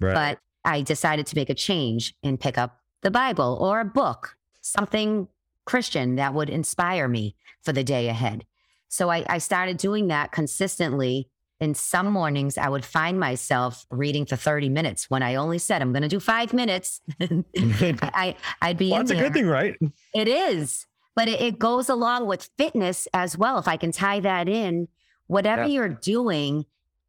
Right. 0.00 0.14
but 0.14 0.38
I 0.64 0.82
decided 0.82 1.26
to 1.26 1.36
make 1.36 1.50
a 1.50 1.54
change 1.54 2.14
and 2.22 2.40
pick 2.40 2.58
up 2.58 2.78
the 3.02 3.10
Bible 3.10 3.58
or 3.60 3.80
a 3.80 3.84
book, 3.84 4.36
something 4.62 5.28
Christian 5.66 6.16
that 6.16 6.34
would 6.34 6.50
inspire 6.50 7.06
me 7.06 7.36
for 7.62 7.72
the 7.72 7.84
day 7.84 8.08
ahead. 8.08 8.44
So 8.88 9.10
I, 9.10 9.24
I 9.28 9.38
started 9.38 9.76
doing 9.76 10.08
that 10.08 10.32
consistently. 10.32 11.28
And 11.60 11.76
some 11.76 12.10
mornings 12.10 12.56
I 12.56 12.68
would 12.68 12.84
find 12.84 13.20
myself 13.20 13.84
reading 13.90 14.24
for 14.24 14.36
30 14.36 14.70
minutes 14.70 15.10
when 15.10 15.22
I 15.22 15.34
only 15.34 15.58
said 15.58 15.82
I'm 15.82 15.92
going 15.92 16.02
to 16.02 16.08
do 16.08 16.20
five 16.20 16.52
minutes. 16.54 17.00
I, 17.20 18.34
I'd 18.62 18.78
be 18.78 18.90
well, 18.90 19.00
in 19.00 19.06
that's 19.06 19.18
a 19.18 19.22
good 19.22 19.34
thing, 19.34 19.46
right? 19.46 19.76
It 20.14 20.26
is, 20.28 20.86
but 21.14 21.28
it, 21.28 21.40
it 21.40 21.58
goes 21.58 21.88
along 21.88 22.26
with 22.26 22.48
fitness 22.56 23.06
as 23.12 23.36
well. 23.36 23.58
If 23.58 23.68
I 23.68 23.76
can 23.76 23.92
tie 23.92 24.20
that 24.20 24.48
in, 24.48 24.88
whatever 25.26 25.62
Yeah. 25.62 25.68
you're 25.68 25.88
doing, 25.88 26.64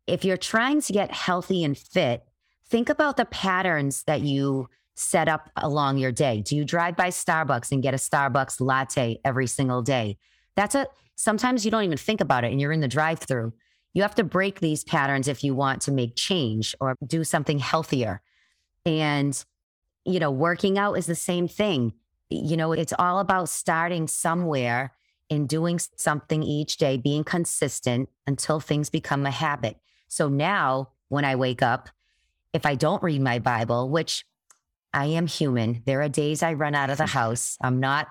if 0.06 0.26
you're 0.26 0.38
trying 0.38 0.82
to 0.82 0.94
get 0.94 1.12
healthy 1.12 1.64
and 1.64 1.78
fit, 1.78 2.24
think 2.68 2.90
about 2.90 3.16
the 3.18 3.26
patterns 3.26 4.04
that 4.04 4.22
you 4.22 4.68
set 4.96 5.30
up 5.30 5.50
along 5.56 5.98
your 5.98 6.12
day. 6.12 6.42
Do 6.42 6.56
you 6.58 6.66
drive 6.66 6.98
by 6.98 7.08
Starbucks 7.08 7.72
and 7.72 7.82
get 7.82 7.94
a 7.94 7.98
Starbucks 7.98 8.60
latte 8.60 9.20
every 9.24 9.48
single 9.48 9.82
day? 9.82 10.18
That's 10.58 10.76
a 10.76 10.88
sometimes 11.16 11.64
you 11.64 11.72
don't 11.72 11.84
even 11.84 11.98
think 11.98 12.20
about 12.20 12.44
it 12.44 12.52
and 12.52 12.60
you're 12.60 12.74
in 12.74 12.82
the 12.82 12.88
drive 12.88 13.20
through. 13.20 13.54
You 13.94 14.02
have 14.04 14.16
to 14.16 14.24
break 14.24 14.60
these 14.60 14.84
patterns 14.84 15.28
if 15.28 15.44
you 15.44 15.54
want 15.54 15.82
to 15.84 15.92
make 15.92 16.16
change 16.16 16.76
or 16.80 16.96
do 17.06 17.24
something 17.24 17.60
healthier. 17.60 18.22
And 18.86 19.44
you 20.06 20.20
know, 20.20 20.32
working 20.32 20.78
out 20.78 20.94
is 20.94 21.06
the 21.06 21.16
same 21.16 21.48
thing. 21.48 21.94
You 22.30 22.58
know, 22.58 22.72
it's 22.72 22.94
all 22.98 23.20
about 23.20 23.50
starting 23.50 24.08
somewhere 24.08 24.94
and 25.30 25.48
doing 25.48 25.80
something 25.96 26.44
each 26.44 26.78
day, 26.78 26.98
being 26.98 27.24
consistent 27.24 28.10
until 28.28 28.60
things 28.60 28.90
become 28.90 29.26
a 29.26 29.32
habit. 29.32 29.78
So 30.08 30.28
now 30.28 30.90
when 31.10 31.24
I 31.24 31.36
wake 31.36 31.62
up, 31.62 31.90
if 32.54 32.66
I 32.66 32.76
don't 32.76 33.04
read 33.04 33.22
my 33.22 33.40
Bible, 33.40 33.90
which 33.90 34.26
I 34.94 35.06
am 35.06 35.28
human, 35.28 35.84
there 35.86 36.02
are 36.02 36.10
days 36.10 36.44
I 36.44 36.54
run 36.54 36.76
out 36.76 36.90
of 36.90 36.98
the 36.98 37.06
house. 37.08 37.58
I'm 37.62 37.80
not 37.80 38.08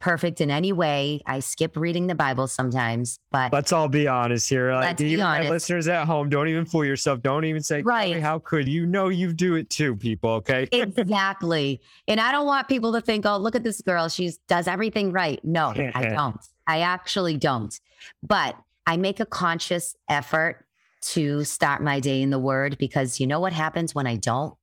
perfect 0.00 0.40
in 0.40 0.50
any 0.50 0.72
way. 0.72 1.20
I 1.26 1.40
skip 1.40 1.76
reading 1.76 2.06
the 2.08 2.14
Bible 2.14 2.46
sometimes, 2.46 3.18
but 3.30 3.52
let's 3.52 3.72
all 3.72 3.88
be 3.88 4.08
honest 4.08 4.48
here. 4.48 4.72
Like, 4.72 4.84
Let's 4.84 5.02
be 5.02 5.20
uh, 5.20 5.26
honest. 5.26 5.50
listeners 5.50 5.88
at 5.88 6.06
home, 6.06 6.28
don't 6.28 6.48
even 6.48 6.64
fool 6.64 6.84
yourself. 6.84 7.22
Don't 7.22 7.44
even 7.44 7.62
say, 7.62 7.82
Right. 7.82 8.20
How 8.20 8.38
could 8.38 8.66
you 8.66 8.86
know 8.86 9.08
you 9.08 9.32
do 9.32 9.54
it 9.54 9.70
too, 9.70 9.94
people? 9.94 10.30
Okay. 10.30 10.66
exactly. 10.72 11.80
And 12.08 12.18
I 12.20 12.32
don't 12.32 12.46
want 12.46 12.66
people 12.68 12.92
to 12.94 13.00
think, 13.00 13.26
oh, 13.26 13.36
look 13.36 13.54
at 13.54 13.62
this 13.62 13.80
girl. 13.82 14.08
She 14.08 14.32
does 14.48 14.66
everything 14.66 15.12
right. 15.12 15.38
No, 15.44 15.68
I 15.94 16.08
don't. 16.14 16.40
I 16.66 16.80
actually 16.80 17.36
don't. 17.36 17.78
But 18.22 18.56
I 18.86 18.96
make 18.96 19.20
a 19.20 19.26
conscious 19.26 19.94
effort 20.08 20.64
to 21.02 21.44
start 21.44 21.82
my 21.82 22.00
day 22.00 22.22
in 22.22 22.30
the 22.30 22.38
word 22.38 22.78
because 22.78 23.20
you 23.20 23.26
know 23.26 23.40
what 23.40 23.52
happens 23.52 23.94
when 23.94 24.06
I 24.06 24.16
don't? 24.16 24.54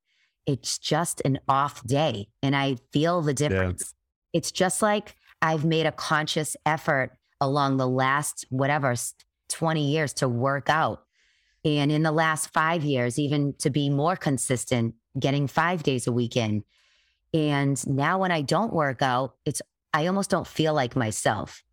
It's 0.46 0.78
just 0.78 1.22
an 1.26 1.40
off 1.48 1.86
day 1.86 2.30
and 2.42 2.56
I 2.56 2.78
feel 2.94 3.22
the 3.22 3.34
difference. 3.34 3.94
It's 4.34 4.52
just 4.52 4.82
like 4.82 5.16
I've 5.42 5.66
made 5.66 5.86
a 5.86 5.92
conscious 5.92 6.56
effort 6.66 7.12
along 7.40 7.78
the 7.78 7.88
last, 7.88 8.46
whatever, 8.50 8.96
20 9.50 9.92
years 9.92 10.14
to 10.14 10.28
work 10.28 10.70
out. 10.70 11.04
And 11.64 11.92
in 11.92 12.04
the 12.04 12.12
last 12.12 12.54
five 12.54 12.84
years, 12.84 13.20
even 13.20 13.54
to 13.60 13.70
be 13.70 13.90
more 13.90 14.16
consistent, 14.16 14.96
getting 15.20 15.48
five 15.48 15.84
days 15.84 16.08
a 16.08 16.12
week 16.12 16.38
in. 16.38 16.64
And 17.34 17.86
now 17.88 18.20
when 18.20 18.32
I 18.32 18.42
don't 18.42 18.74
work 18.74 19.02
out, 19.02 19.36
it's, 19.46 19.62
I 19.94 20.08
almost 20.08 20.30
don't 20.30 20.48
feel 20.48 20.74
like 20.74 20.96
myself. 20.96 21.64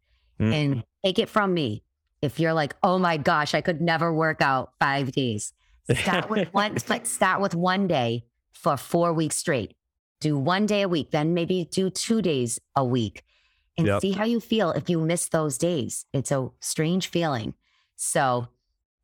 Mm. 0.41 0.53
And 0.53 0.85
take 1.05 1.19
it 1.19 1.29
from 1.29 1.55
me. 1.55 1.85
If 2.21 2.41
you're 2.41 2.55
like, 2.55 2.75
oh 2.83 2.99
my 2.99 3.19
gosh, 3.19 3.55
I 3.55 3.61
could 3.61 3.81
never 3.81 4.13
work 4.13 4.41
out 4.41 4.73
five 4.81 5.13
days, 5.13 5.53
start 5.93 6.31
with 6.31 6.49
one, 6.53 6.79
start 7.05 7.41
with 7.41 7.55
one 7.55 7.87
day 7.87 8.25
for 8.53 8.77
four 8.77 9.13
weeks 9.13 9.37
straight. 9.37 9.75
Do 10.21 10.39
one 10.39 10.65
day 10.65 10.83
a 10.83 10.89
week, 10.89 11.11
then 11.11 11.35
maybe 11.35 11.69
do 11.71 11.91
two 11.91 12.23
days 12.23 12.59
a 12.75 12.85
week 12.85 13.23
and 13.77 13.87
Yep. 13.87 14.01
see 14.03 14.13
how 14.13 14.25
you 14.25 14.41
feel 14.41 14.71
if 14.73 14.89
you 14.89 15.01
miss 15.01 15.29
those 15.29 15.59
days. 15.59 16.07
It's 16.13 16.31
a 16.31 16.51
strange 16.61 17.09
feeling. 17.09 17.55
So, 17.97 18.49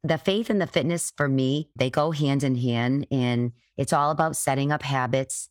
the 0.02 0.16
faith 0.16 0.48
and 0.48 0.60
the 0.60 0.66
fitness 0.66 1.12
for 1.14 1.28
me, 1.28 1.68
they 1.76 1.90
go 1.90 2.10
hand 2.10 2.42
in 2.42 2.54
hand. 2.56 3.06
And 3.10 3.52
it's 3.76 3.92
all 3.92 4.10
about 4.10 4.34
setting 4.36 4.72
up 4.72 4.82
habits 4.82 5.50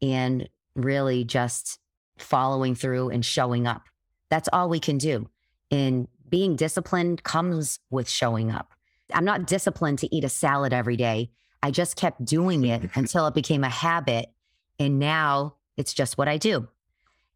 and 0.00 0.48
really 0.74 1.24
just 1.24 1.78
following 2.16 2.74
through 2.74 3.10
and 3.10 3.24
showing 3.24 3.66
up. 3.66 3.82
That's 4.30 4.48
all 4.52 4.68
we 4.68 4.80
can 4.80 4.96
do. 4.98 5.28
And 5.70 6.08
being 6.28 6.56
disciplined 6.56 7.24
comes 7.24 7.78
with 7.90 8.08
showing 8.08 8.50
up. 8.50 8.72
I'm 9.12 9.24
not 9.24 9.46
disciplined 9.46 9.98
to 9.98 10.14
eat 10.14 10.24
a 10.24 10.28
salad 10.28 10.72
every 10.72 10.96
day. 10.96 11.30
I 11.62 11.70
just 11.70 11.96
kept 11.96 12.24
doing 12.24 12.64
it 12.64 12.88
until 12.94 13.26
it 13.26 13.34
became 13.34 13.64
a 13.64 13.68
habit. 13.68 14.30
And 14.78 14.98
now 14.98 15.56
it's 15.76 15.92
just 15.92 16.16
what 16.16 16.28
I 16.28 16.38
do. 16.38 16.68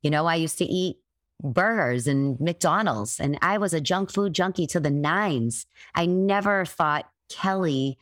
You 0.03 0.11
know, 0.11 0.25
I 0.27 0.37
used 0.37 0.59
to 0.59 0.65
eat 0.65 0.97
burgers 1.43 2.07
and 2.07 2.39
McDonald's, 2.41 3.21
and 3.21 3.39
I 3.43 3.59
was 3.59 3.75
a 3.75 3.81
junk 3.81 4.13
food 4.13 4.35
junkie 4.35 4.67
to 4.69 4.81
the 4.81 4.91
nines. 4.91 5.67
I 5.95 6.07
never 6.07 6.65
thought 6.65 7.09
Kelley 7.29 7.99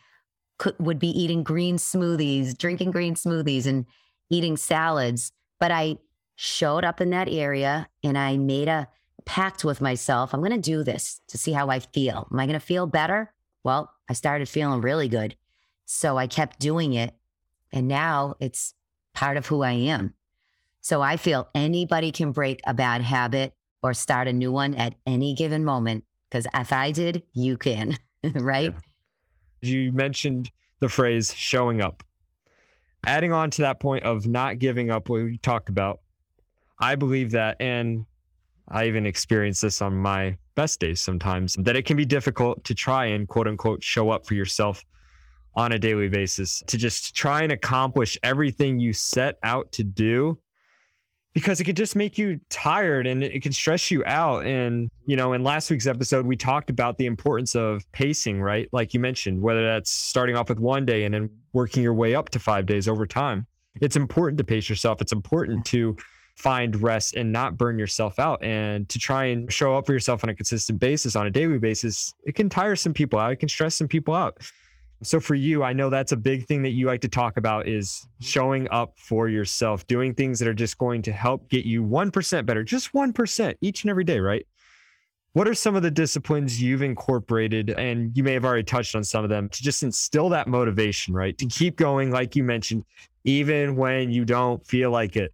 could, 0.59 0.79
would 0.79 0.99
be 0.99 1.09
eating 1.09 1.42
green 1.42 1.77
smoothies, 1.77 2.57
drinking 2.57 2.90
green 2.90 3.14
smoothies, 3.14 3.66
and 3.66 3.87
eating 4.31 4.57
salads. 4.57 5.33
But 5.59 5.71
I 5.71 5.99
showed 6.37 6.85
up 6.85 7.01
in 7.01 7.11
that 7.11 7.29
area 7.29 7.88
and 8.03 8.16
I 8.16 8.37
made 8.37 8.68
a 8.68 8.88
pact 9.25 9.64
with 9.64 9.81
myself. 9.81 10.33
I'm 10.33 10.40
going 10.40 10.53
to 10.53 10.59
do 10.59 10.83
this 10.83 11.21
to 11.29 11.38
see 11.38 11.53
how 11.53 11.68
I 11.68 11.79
feel. 11.79 12.29
Am 12.33 12.40
I 12.40 12.47
going 12.47 12.59
to 12.59 12.64
feel 12.64 12.87
better? 12.87 13.33
Well, 13.64 13.92
I 14.09 14.14
started 14.14 14.49
feeling 14.49 14.81
really 14.81 15.09
good. 15.09 15.37
So 15.85 16.16
I 16.16 16.27
kept 16.27 16.59
doing 16.59 16.95
it. 16.95 17.14
And 17.73 17.88
now 17.88 18.35
it's 18.40 18.75
part 19.14 19.37
of 19.37 19.47
who 19.47 19.62
I 19.62 19.73
am. 19.73 20.14
So 20.83 21.01
I 21.01 21.16
feel 21.16 21.49
anybody 21.55 22.12
can 22.12 22.33
break 22.33 22.61
a 22.66 22.75
bad 22.75 23.03
habit 23.03 23.55
or 23.83 23.95
start 23.95 24.29
a 24.29 24.33
new 24.33 24.53
one 24.53 24.75
at 24.75 24.95
any 25.07 25.35
given 25.35 25.64
moment. 25.64 26.05
Because 26.29 26.47
if 26.55 26.73
I 26.73 26.90
did, 26.90 27.23
you 27.33 27.57
can, 27.57 27.97
right? 28.35 28.75
you 29.62 29.92
mentioned 29.92 30.51
the 30.81 30.88
phrase 30.88 31.33
showing 31.35 31.81
up. 31.81 32.03
Adding 33.07 33.33
on 33.33 33.51
to 33.53 33.62
that 33.62 33.81
point 33.81 34.05
of 34.05 34.27
not 34.27 34.59
giving 34.59 34.90
up, 34.90 35.09
what 35.09 35.23
we 35.23 35.38
talked 35.38 35.68
about, 35.68 36.01
I 36.79 36.97
believe 36.97 37.31
that, 37.33 37.57
and 37.61 38.05
I 38.68 38.87
even 38.87 39.07
experience 39.07 39.61
this 39.61 39.83
on 39.83 39.97
my 39.97 40.37
best 40.55 40.81
days 40.81 41.01
sometimes, 41.01 41.55
that 41.61 41.77
it 41.77 41.85
can 41.85 41.97
be 41.97 42.05
difficult 42.05 42.64
to 42.64 42.75
try 42.75 43.07
and 43.07 43.29
quote 43.29 43.47
unquote 43.47 43.83
show 43.83 44.11
up 44.11 44.27
for 44.27 44.35
yourself 44.35 44.85
on 45.55 45.73
a 45.73 45.79
daily 45.79 46.09
basis, 46.09 46.62
to 46.66 46.77
just 46.77 47.14
try 47.14 47.42
and 47.42 47.53
accomplish 47.53 48.18
everything 48.23 48.79
you 48.79 48.92
set 48.92 49.38
out 49.42 49.71
to 49.73 49.85
do 49.85 50.38
because 51.35 51.61
it 51.61 51.64
could 51.64 51.77
just 51.77 51.97
make 51.97 52.18
you 52.18 52.40
tired 52.51 53.07
and 53.07 53.25
it 53.25 53.42
can 53.42 53.53
stress 53.53 53.90
you 53.90 54.03
out. 54.05 54.45
And, 54.45 54.90
you 55.07 55.16
know, 55.16 55.33
in 55.33 55.42
last 55.42 55.71
week's 55.71 55.87
episode, 55.87 56.27
we 56.27 56.37
talked 56.37 56.68
about 56.68 56.99
the 56.99 57.07
importance 57.07 57.55
of 57.55 57.90
pacing, 57.92 58.40
right? 58.40 58.68
Like 58.73 58.92
you 58.92 59.01
mentioned, 59.01 59.40
whether 59.40 59.64
that's 59.64 59.90
starting 59.90 60.37
off 60.37 60.49
with 60.49 60.59
one 60.59 60.85
day 60.85 61.05
and 61.05 61.14
then 61.14 61.31
working 61.53 61.83
your 61.83 61.95
way 61.95 62.14
up 62.14 62.29
to 62.31 62.38
five 62.38 62.66
days 62.66 62.87
over 62.87 63.07
time. 63.07 63.47
It's 63.81 63.97
important 63.97 64.37
to 64.38 64.45
pace 64.45 64.68
yourself. 64.68 65.01
It's 65.01 65.12
important 65.12 65.64
to 65.66 65.97
find 66.37 66.83
rest 66.83 67.14
and 67.14 67.33
not 67.33 67.57
burn 67.57 67.79
yourself 67.79 68.18
out 68.18 68.42
and 68.42 68.88
to 68.88 68.99
try 68.99 69.27
and 69.27 69.51
show 69.53 69.77
up 69.77 69.87
for 69.87 69.92
yourself 69.92 70.25
on 70.25 70.31
a 70.31 70.35
consistent 70.35 70.81
basis 70.81 71.16
on 71.16 71.27
a 71.27 71.31
daily 71.31 71.59
basis. 71.59 72.12
It 72.25 72.35
can 72.35 72.49
tire 72.49 72.77
some 72.77 72.92
people 72.92 73.18
out. 73.18 73.33
It 73.33 73.37
can 73.37 73.49
stress 73.49 73.75
some 73.75 73.88
people 73.88 74.14
out. 74.14 74.38
So 75.03 75.19
for 75.21 75.35
you, 75.35 75.62
I 75.62 75.73
know 75.73 75.91
that's 75.91 76.12
a 76.12 76.17
big 76.17 76.47
thing 76.47 76.62
that 76.62 76.71
you 76.71 76.87
like 76.87 77.01
to 77.01 77.09
talk 77.09 77.37
about 77.37 77.67
is 77.67 78.07
showing 78.21 78.69
up 78.71 78.99
for 78.99 79.29
yourself, 79.29 79.87
doing 79.87 80.15
things 80.15 80.38
that 80.38 80.47
are 80.49 80.55
just 80.55 80.79
going 80.79 81.03
to 81.03 81.12
help 81.12 81.49
get 81.49 81.65
you 81.65 81.83
1% 81.83 82.47
better, 82.47 82.62
just 82.62 82.93
1% 82.93 83.55
each 83.61 83.83
and 83.83 83.91
every 83.91 84.05
day, 84.05 84.21
right? 84.21 84.47
What 85.35 85.49
are 85.49 85.55
some 85.55 85.75
of 85.75 85.83
the 85.83 85.91
disciplines 85.91 86.61
you've 86.61 86.83
incorporated 86.83 87.71
and 87.71 88.15
you 88.17 88.23
may 88.23 88.35
have 88.35 88.45
already 88.45 88.65
touched 88.65 88.95
on 88.95 89.03
some 89.03 89.25
of 89.25 89.31
them 89.31 89.49
to 89.49 89.62
just 89.62 89.83
instill 89.83 90.29
that 90.29 90.47
motivation, 90.47 91.15
right? 91.15 91.37
To 91.38 91.47
keep 91.47 91.77
going 91.77 92.11
like 92.11 92.37
you 92.37 92.45
mentioned 92.45 92.85
even 93.25 93.77
when 93.77 94.11
you 94.11 94.25
don't 94.25 94.65
feel 94.67 94.91
like 94.91 95.17
it. 95.17 95.33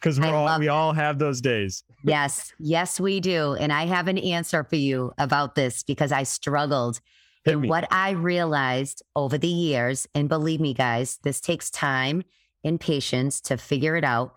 Cuz 0.00 0.20
we 0.20 0.26
all 0.26 0.58
we 0.60 0.68
all 0.68 0.92
have 0.92 1.18
those 1.18 1.40
days. 1.40 1.82
Yes, 2.04 2.52
yes, 2.60 3.00
we 3.00 3.20
do. 3.20 3.54
And 3.54 3.72
I 3.72 3.86
have 3.86 4.06
an 4.06 4.18
answer 4.18 4.62
for 4.62 4.76
you 4.76 5.12
about 5.18 5.54
this 5.54 5.82
because 5.82 6.12
I 6.12 6.22
struggled. 6.22 7.00
Hit 7.48 7.54
and 7.54 7.62
me. 7.62 7.68
what 7.68 7.86
I 7.90 8.10
realized 8.10 9.02
over 9.16 9.38
the 9.38 9.48
years, 9.48 10.06
and 10.14 10.28
believe 10.28 10.60
me, 10.60 10.74
guys, 10.74 11.18
this 11.22 11.40
takes 11.40 11.70
time 11.70 12.22
and 12.62 12.78
patience 12.78 13.40
to 13.42 13.56
figure 13.56 13.96
it 13.96 14.04
out. 14.04 14.34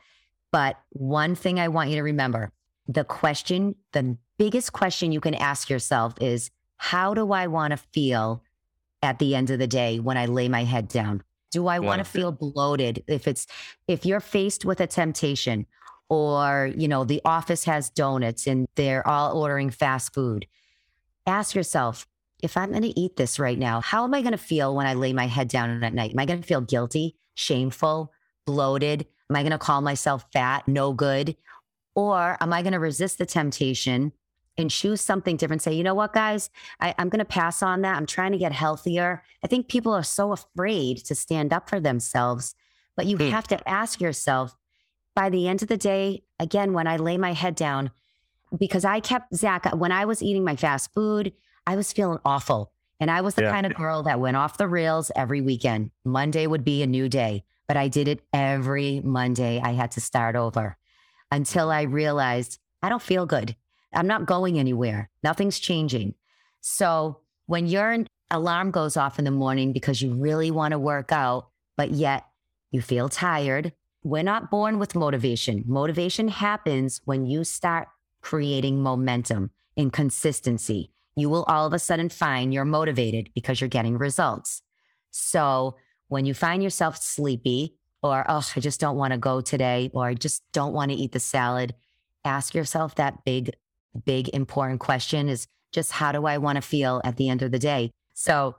But 0.52 0.78
one 0.90 1.36
thing 1.36 1.60
I 1.60 1.68
want 1.68 1.90
you 1.90 1.96
to 1.98 2.04
remember 2.04 2.52
the 2.88 3.04
question, 3.04 3.76
the 3.92 4.18
biggest 4.38 4.74
question 4.74 5.12
you 5.12 5.22
can 5.22 5.36
ask 5.36 5.70
yourself 5.70 6.14
is 6.20 6.52
how 6.78 7.14
do 7.14 7.32
I 7.32 7.48
want 7.48 7.72
to 7.72 7.78
feel 7.78 8.44
at 9.04 9.20
the 9.20 9.36
end 9.36 9.50
of 9.50 9.60
the 9.60 9.68
day 9.68 10.00
when 10.00 10.18
I 10.18 10.26
lay 10.26 10.50
my 10.50 10.64
head 10.64 10.88
down? 10.88 11.24
Do 11.52 11.68
I 11.68 11.80
want 11.80 12.00
to 12.00 12.06
feel 12.06 12.32
bloated? 12.32 13.04
If 13.08 13.28
it's, 13.28 13.46
if 13.88 14.06
you're 14.06 14.22
faced 14.22 14.64
with 14.66 14.80
a 14.80 14.88
temptation, 14.88 15.66
or 16.10 16.70
you 16.76 16.90
know 16.90 17.06
the 17.06 17.22
office 17.24 17.64
has 17.64 17.90
donuts 17.90 18.46
and 18.46 18.68
they're 18.76 19.08
all 19.08 19.42
ordering 19.42 19.70
fast 19.70 20.14
food 20.14 20.46
ask 21.26 21.56
yourself 21.56 22.08
if 22.42 22.58
i'm 22.58 22.70
going 22.70 22.82
to 22.82 23.00
eat 23.00 23.16
this 23.16 23.40
right 23.40 23.58
now 23.60 23.82
how 23.82 24.04
am 24.04 24.14
i 24.14 24.22
going 24.22 24.32
to 24.32 24.38
feel 24.38 24.76
when 24.76 24.88
i 24.88 24.94
lay 24.94 25.14
my 25.14 25.28
head 25.28 25.48
down 25.48 25.84
at 25.84 25.94
night? 25.94 26.12
Am 26.12 26.20
i 26.20 26.26
going 26.26 26.42
to 26.42 26.48
feel 26.48 26.62
guilty 26.62 27.16
shameful 27.34 28.12
bloated? 28.46 29.06
Am 29.30 29.36
i 29.36 29.42
going 29.42 29.52
to 29.52 29.58
call 29.58 29.82
myself 29.82 30.26
fat 30.34 30.68
no 30.68 30.94
good? 30.94 31.36
Or 31.96 32.38
am 32.42 32.54
i 32.54 32.62
going 32.62 32.74
to 32.74 32.80
resist 32.80 33.18
the 33.18 33.26
temptation 33.26 34.12
and 34.58 34.70
choose 34.70 35.02
something 35.02 35.38
different 35.38 35.62
say 35.62 35.74
you 35.74 35.84
know 35.84 35.94
what 35.96 36.14
guys? 36.14 36.50
I, 36.80 36.94
i'm 36.98 37.10
going 37.10 37.20
to 37.20 37.26
pass 37.26 37.64
on 37.64 37.82
that. 37.82 37.96
I'm 37.96 38.06
trying 38.06 38.32
to 38.34 38.38
get 38.38 38.52
healthier. 38.52 39.24
I 39.44 39.48
think 39.48 39.68
people 39.70 39.94
are 39.94 40.04
so 40.04 40.32
afraid 40.32 40.98
to 41.06 41.16
stand 41.16 41.54
up 41.54 41.70
for 41.70 41.80
themselves 41.80 42.56
but 42.98 43.06
you 43.06 43.18
Hmm. 43.18 43.30
have 43.30 43.48
to 43.48 43.70
ask 43.70 44.02
yourself 44.02 44.56
by 45.16 45.30
the 45.30 45.48
end 45.48 45.62
of 45.62 45.70
the 45.70 45.78
day, 45.78 46.24
again, 46.40 46.74
when 46.74 46.88
I 46.88 46.98
lay 46.98 47.18
my 47.18 47.34
head 47.34 47.56
down, 47.56 47.92
because 48.58 48.84
I 48.86 49.00
kept 49.00 49.34
Zach, 49.36 49.66
when 49.76 49.92
I 49.94 50.06
was 50.06 50.22
eating 50.22 50.44
my 50.44 50.56
fast 50.58 50.94
food, 50.94 51.34
I 51.68 51.76
was 51.76 51.94
feeling 51.94 52.20
awful. 52.26 52.72
And 53.00 53.10
I 53.10 53.22
was 53.22 53.36
the 53.36 53.44
Yeah. 53.44 53.52
kind 53.52 53.66
of 53.66 53.74
girl 53.74 54.04
that 54.04 54.20
went 54.20 54.38
off 54.38 54.58
the 54.58 54.68
rails 54.68 55.12
every 55.16 55.42
weekend. 55.42 55.92
Monday 56.06 56.46
would 56.46 56.64
be 56.64 56.84
a 56.84 56.88
new 56.88 57.10
day, 57.10 57.44
but 57.68 57.76
I 57.78 57.88
did 57.88 58.08
it 58.08 58.24
every 58.32 59.02
Monday. 59.04 59.60
I 59.60 59.72
had 59.72 59.92
to 59.92 60.02
start 60.02 60.36
over 60.36 60.78
until 61.32 61.72
I 61.72 61.84
realized 61.84 62.60
I 62.84 62.90
don't 62.90 63.02
feel 63.02 63.26
good. 63.26 63.56
I'm 63.94 64.08
not 64.08 64.26
going 64.26 64.60
anywhere. 64.60 65.10
Nothing's 65.24 65.60
changing. 65.60 66.14
So 66.62 67.20
when 67.48 67.66
your 67.68 68.06
alarm 68.30 68.72
goes 68.72 68.96
off 68.98 69.18
in 69.20 69.26
the 69.26 69.32
morning 69.32 69.74
because 69.74 70.02
you 70.02 70.14
really 70.14 70.52
want 70.52 70.72
to 70.74 70.80
work 70.80 71.12
out, 71.12 71.50
but 71.76 71.92
yet 71.92 72.26
you 72.70 72.82
feel 72.82 73.10
tired, 73.10 73.74
we're 74.04 74.24
not 74.24 74.50
born 74.52 74.80
with 74.80 74.96
motivation. 74.96 75.64
Motivation 75.68 76.28
happens 76.28 77.02
when 77.06 77.26
you 77.26 77.44
start 77.44 77.88
creating 78.22 78.82
momentum 78.82 79.52
and 79.76 79.92
consistency. 79.92 80.92
You 81.16 81.30
will 81.30 81.44
all 81.44 81.66
of 81.66 81.74
a 81.74 81.80
sudden 81.80 82.10
find 82.10 82.54
you're 82.54 82.66
motivated 82.66 83.30
because 83.34 83.60
you're 83.60 83.68
getting 83.68 83.98
results. 83.98 84.62
So 85.12 85.76
when 86.08 86.26
you 86.26 86.34
find 86.34 86.64
yourself 86.64 86.98
sleepy 86.98 87.76
or, 88.02 88.26
oh, 88.28 88.50
I 88.56 88.60
just 88.60 88.80
don't 88.80 88.98
want 88.98 89.12
to 89.12 89.18
go 89.18 89.42
today, 89.42 89.92
or 89.94 90.08
I 90.08 90.14
just 90.14 90.44
don't 90.54 90.74
want 90.74 90.92
to 90.92 90.98
eat 90.98 91.12
the 91.12 91.20
salad, 91.20 91.76
ask 92.26 92.56
yourself 92.56 92.96
that 92.96 93.24
big, 93.24 93.52
big, 94.06 94.30
important 94.30 94.80
question 94.80 95.30
is 95.30 95.48
just 95.72 95.92
how 95.92 96.12
do 96.12 96.26
I 96.26 96.38
want 96.38 96.56
to 96.56 96.62
feel 96.62 97.02
at 97.04 97.18
the 97.18 97.30
end 97.30 97.42
of 97.42 97.52
the 97.52 97.60
day? 97.60 97.92
So 98.14 98.56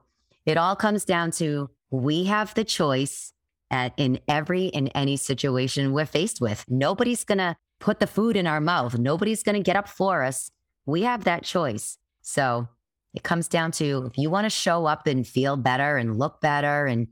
it 0.47 0.57
all 0.57 0.77
comes 0.77 1.05
down 1.05 1.31
to 1.33 1.71
we 1.91 2.25
have 2.25 2.55
the 2.55 2.65
choice 2.65 3.33
at, 3.71 3.93
in 3.97 4.21
every 4.29 4.67
in 4.67 4.89
any 4.89 5.17
situation 5.17 5.93
we're 5.93 6.07
faced 6.07 6.41
with. 6.41 6.65
Nobody's 6.69 7.25
going 7.25 7.39
to 7.39 7.57
put 7.81 8.01
the 8.01 8.07
food 8.07 8.37
in 8.37 8.47
our 8.47 8.61
mouth. 8.61 8.99
Nobody's 8.99 9.43
going 9.43 9.57
to 9.57 9.63
get 9.63 9.77
up 9.77 9.89
for 9.89 10.23
us. 10.23 10.51
We 10.87 11.03
have 11.03 11.25
that 11.25 11.45
choice. 11.45 11.99
So 12.23 12.69
it 13.15 13.23
comes 13.23 13.49
down 13.49 13.73
to 13.73 14.07
if 14.07 14.17
you 14.17 14.31
want 14.31 14.47
to 14.47 14.51
show 14.51 14.87
up 14.87 15.07
and 15.07 15.27
feel 15.27 15.57
better 15.57 15.97
and 15.97 16.19
look 16.19 16.41
better 16.41 16.87
and 16.87 17.09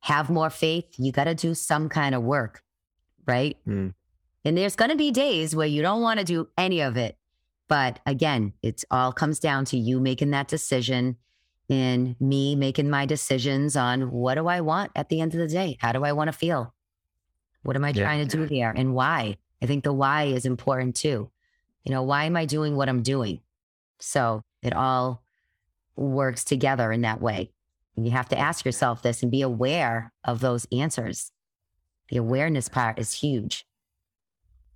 have 0.00 0.30
more 0.30 0.50
faith, 0.50 0.86
you 0.98 1.12
got 1.12 1.24
to 1.24 1.34
do 1.34 1.54
some 1.54 1.88
kind 1.88 2.14
of 2.14 2.22
work, 2.22 2.62
right? 3.26 3.56
Mm. 3.66 3.94
And 4.44 4.58
there's 4.58 4.76
going 4.76 4.90
to 4.90 4.96
be 4.96 5.10
days 5.10 5.54
where 5.54 5.66
you 5.66 5.82
don't 5.82 6.02
want 6.02 6.18
to 6.18 6.24
do 6.24 6.48
any 6.56 6.80
of 6.80 6.96
it. 6.96 7.16
But 7.68 8.00
again, 8.06 8.54
it 8.62 8.84
all 8.90 9.12
comes 9.12 9.38
down 9.38 9.64
to 9.66 9.78
you 9.78 10.00
making 10.00 10.30
that 10.30 10.48
decision 10.48 11.16
and 11.70 12.16
me 12.20 12.56
making 12.56 12.90
my 12.90 13.06
decisions 13.06 13.76
on 13.76 14.10
what 14.10 14.34
do 14.34 14.46
I 14.46 14.60
want 14.60 14.92
at 14.96 15.08
the 15.08 15.20
end 15.20 15.32
of 15.34 15.40
the 15.40 15.48
day? 15.48 15.78
How 15.80 15.92
do 15.92 16.04
I 16.04 16.12
want 16.12 16.28
to 16.28 16.32
feel? 16.32 16.74
What 17.62 17.76
am 17.76 17.84
I 17.84 17.90
yeah. 17.90 18.02
trying 18.02 18.26
to 18.26 18.36
do 18.36 18.42
here 18.44 18.72
and 18.74 18.94
why? 18.94 19.36
I 19.62 19.66
think 19.66 19.84
the 19.84 19.92
why 19.92 20.24
is 20.24 20.44
important 20.44 20.96
too. 20.96 21.30
You 21.84 21.92
know, 21.92 22.02
why 22.02 22.24
am 22.24 22.36
I 22.36 22.44
doing 22.44 22.76
what 22.76 22.88
I'm 22.88 23.02
doing? 23.02 23.40
So 24.00 24.42
it 24.62 24.74
all 24.74 25.22
works 25.96 26.44
together 26.44 26.92
in 26.92 27.02
that 27.02 27.20
way. 27.20 27.50
And 27.96 28.06
you 28.06 28.12
have 28.12 28.28
to 28.30 28.38
ask 28.38 28.64
yourself 28.64 29.02
this 29.02 29.22
and 29.22 29.30
be 29.30 29.42
aware 29.42 30.12
of 30.24 30.40
those 30.40 30.66
answers. 30.72 31.30
The 32.08 32.16
awareness 32.16 32.68
part 32.68 32.98
is 32.98 33.12
huge. 33.12 33.66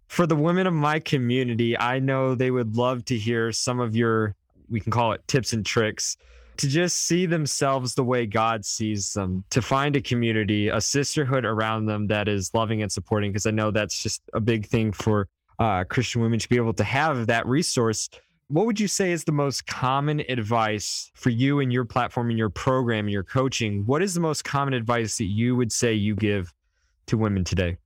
For 0.08 0.26
the 0.26 0.36
women 0.36 0.66
of 0.66 0.74
my 0.74 1.00
community, 1.00 1.78
I 1.78 1.98
know 1.98 2.34
they 2.34 2.50
would 2.50 2.76
love 2.76 3.04
to 3.06 3.16
hear 3.16 3.52
some 3.52 3.80
of 3.80 3.96
your, 3.96 4.36
we 4.68 4.80
can 4.80 4.92
call 4.92 5.12
it 5.12 5.26
tips 5.26 5.52
and 5.52 5.64
tricks, 5.64 6.16
to 6.58 6.68
just 6.68 7.02
see 7.02 7.26
themselves 7.26 7.94
the 7.94 8.04
way 8.04 8.24
God 8.24 8.64
sees 8.64 9.12
them, 9.12 9.44
to 9.50 9.60
find 9.60 9.96
a 9.96 10.00
community, 10.00 10.68
a 10.68 10.80
sisterhood 10.80 11.44
around 11.44 11.86
them 11.86 12.06
that 12.06 12.28
is 12.28 12.52
loving 12.54 12.82
and 12.82 12.90
supporting. 12.90 13.30
Because 13.30 13.46
I 13.46 13.50
know 13.50 13.70
that's 13.70 14.02
just 14.02 14.22
a 14.32 14.40
big 14.40 14.66
thing 14.66 14.92
for 14.92 15.28
uh, 15.58 15.84
Christian 15.84 16.22
women 16.22 16.38
to 16.38 16.48
be 16.48 16.56
able 16.56 16.74
to 16.74 16.84
have 16.84 17.26
that 17.26 17.46
resource 17.46 18.08
what 18.48 18.66
would 18.66 18.78
you 18.78 18.86
say 18.86 19.10
is 19.10 19.24
the 19.24 19.32
most 19.32 19.66
common 19.66 20.20
advice 20.28 21.10
for 21.14 21.30
you 21.30 21.58
and 21.58 21.72
your 21.72 21.84
platform 21.84 22.28
and 22.28 22.38
your 22.38 22.50
program 22.50 23.06
and 23.06 23.12
your 23.12 23.24
coaching? 23.24 23.84
What 23.86 24.02
is 24.02 24.14
the 24.14 24.20
most 24.20 24.44
common 24.44 24.74
advice 24.74 25.18
that 25.18 25.24
you 25.24 25.56
would 25.56 25.72
say 25.72 25.92
you 25.92 26.14
give 26.14 26.54
to 27.06 27.18
women 27.18 27.42
today? 27.42 27.76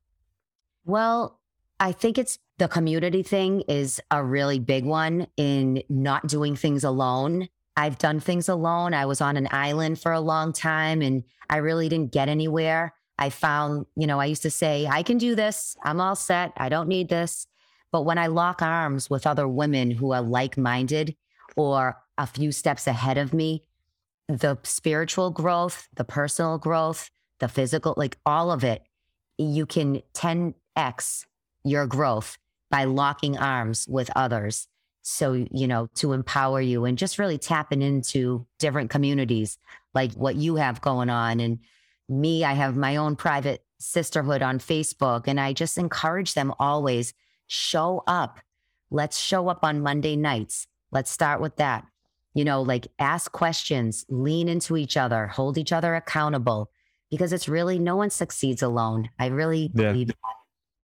Well, 0.84 1.40
I 1.78 1.92
think 1.92 2.18
it's 2.18 2.38
the 2.58 2.68
community 2.68 3.22
thing 3.22 3.62
is 3.62 4.02
a 4.10 4.22
really 4.22 4.58
big 4.58 4.84
one 4.84 5.26
in 5.38 5.82
not 5.88 6.26
doing 6.26 6.56
things 6.56 6.84
alone. 6.84 7.48
I've 7.76 7.96
done 7.96 8.20
things 8.20 8.48
alone. 8.48 8.92
I 8.92 9.06
was 9.06 9.22
on 9.22 9.38
an 9.38 9.48
island 9.50 9.98
for 9.98 10.12
a 10.12 10.20
long 10.20 10.52
time 10.52 11.00
and 11.00 11.24
I 11.48 11.56
really 11.56 11.88
didn't 11.88 12.12
get 12.12 12.28
anywhere. 12.28 12.92
I 13.18 13.30
found, 13.30 13.86
you 13.96 14.06
know, 14.06 14.20
I 14.20 14.26
used 14.26 14.42
to 14.42 14.50
say, 14.50 14.86
I 14.86 15.02
can 15.02 15.16
do 15.16 15.34
this. 15.34 15.76
I'm 15.82 16.00
all 16.00 16.16
set. 16.16 16.52
I 16.58 16.68
don't 16.68 16.88
need 16.88 17.08
this. 17.08 17.46
But 17.92 18.02
when 18.02 18.18
I 18.18 18.28
lock 18.28 18.62
arms 18.62 19.10
with 19.10 19.26
other 19.26 19.48
women 19.48 19.90
who 19.90 20.12
are 20.12 20.22
like 20.22 20.56
minded 20.56 21.16
or 21.56 21.96
a 22.16 22.26
few 22.26 22.52
steps 22.52 22.86
ahead 22.86 23.18
of 23.18 23.34
me, 23.34 23.62
the 24.28 24.58
spiritual 24.62 25.30
growth, 25.30 25.88
the 25.94 26.04
personal 26.04 26.58
growth, 26.58 27.10
the 27.40 27.48
physical, 27.48 27.94
like 27.96 28.16
all 28.24 28.52
of 28.52 28.62
it, 28.62 28.82
you 29.38 29.66
can 29.66 30.02
10x 30.14 31.24
your 31.64 31.86
growth 31.86 32.38
by 32.70 32.84
locking 32.84 33.36
arms 33.36 33.86
with 33.88 34.10
others. 34.14 34.68
So, 35.02 35.32
you 35.50 35.66
know, 35.66 35.88
to 35.96 36.12
empower 36.12 36.60
you 36.60 36.84
and 36.84 36.96
just 36.96 37.18
really 37.18 37.38
tapping 37.38 37.82
into 37.82 38.46
different 38.58 38.90
communities 38.90 39.58
like 39.94 40.12
what 40.12 40.36
you 40.36 40.56
have 40.56 40.80
going 40.80 41.10
on. 41.10 41.40
And 41.40 41.58
me, 42.08 42.44
I 42.44 42.52
have 42.52 42.76
my 42.76 42.96
own 42.96 43.16
private 43.16 43.64
sisterhood 43.78 44.42
on 44.42 44.58
Facebook. 44.58 45.26
And 45.26 45.40
I 45.40 45.52
just 45.52 45.78
encourage 45.78 46.34
them 46.34 46.52
always 46.58 47.14
show 47.50 48.04
up. 48.06 48.38
Let's 48.92 49.18
show 49.18 49.48
up 49.48 49.64
on 49.64 49.80
Monday 49.80 50.14
nights. 50.14 50.68
Let's 50.92 51.10
start 51.10 51.40
with 51.40 51.56
that. 51.56 51.84
You 52.32 52.44
know, 52.44 52.62
like 52.62 52.86
ask 53.00 53.32
questions, 53.32 54.06
lean 54.08 54.48
into 54.48 54.76
each 54.76 54.96
other, 54.96 55.26
hold 55.26 55.58
each 55.58 55.72
other 55.72 55.96
accountable 55.96 56.70
because 57.10 57.32
it's 57.32 57.48
really 57.48 57.80
no 57.80 57.96
one 57.96 58.10
succeeds 58.10 58.62
alone. 58.62 59.10
I 59.18 59.26
really 59.26 59.68
yeah. 59.74 59.90
believe 59.90 60.08
that, 60.08 60.14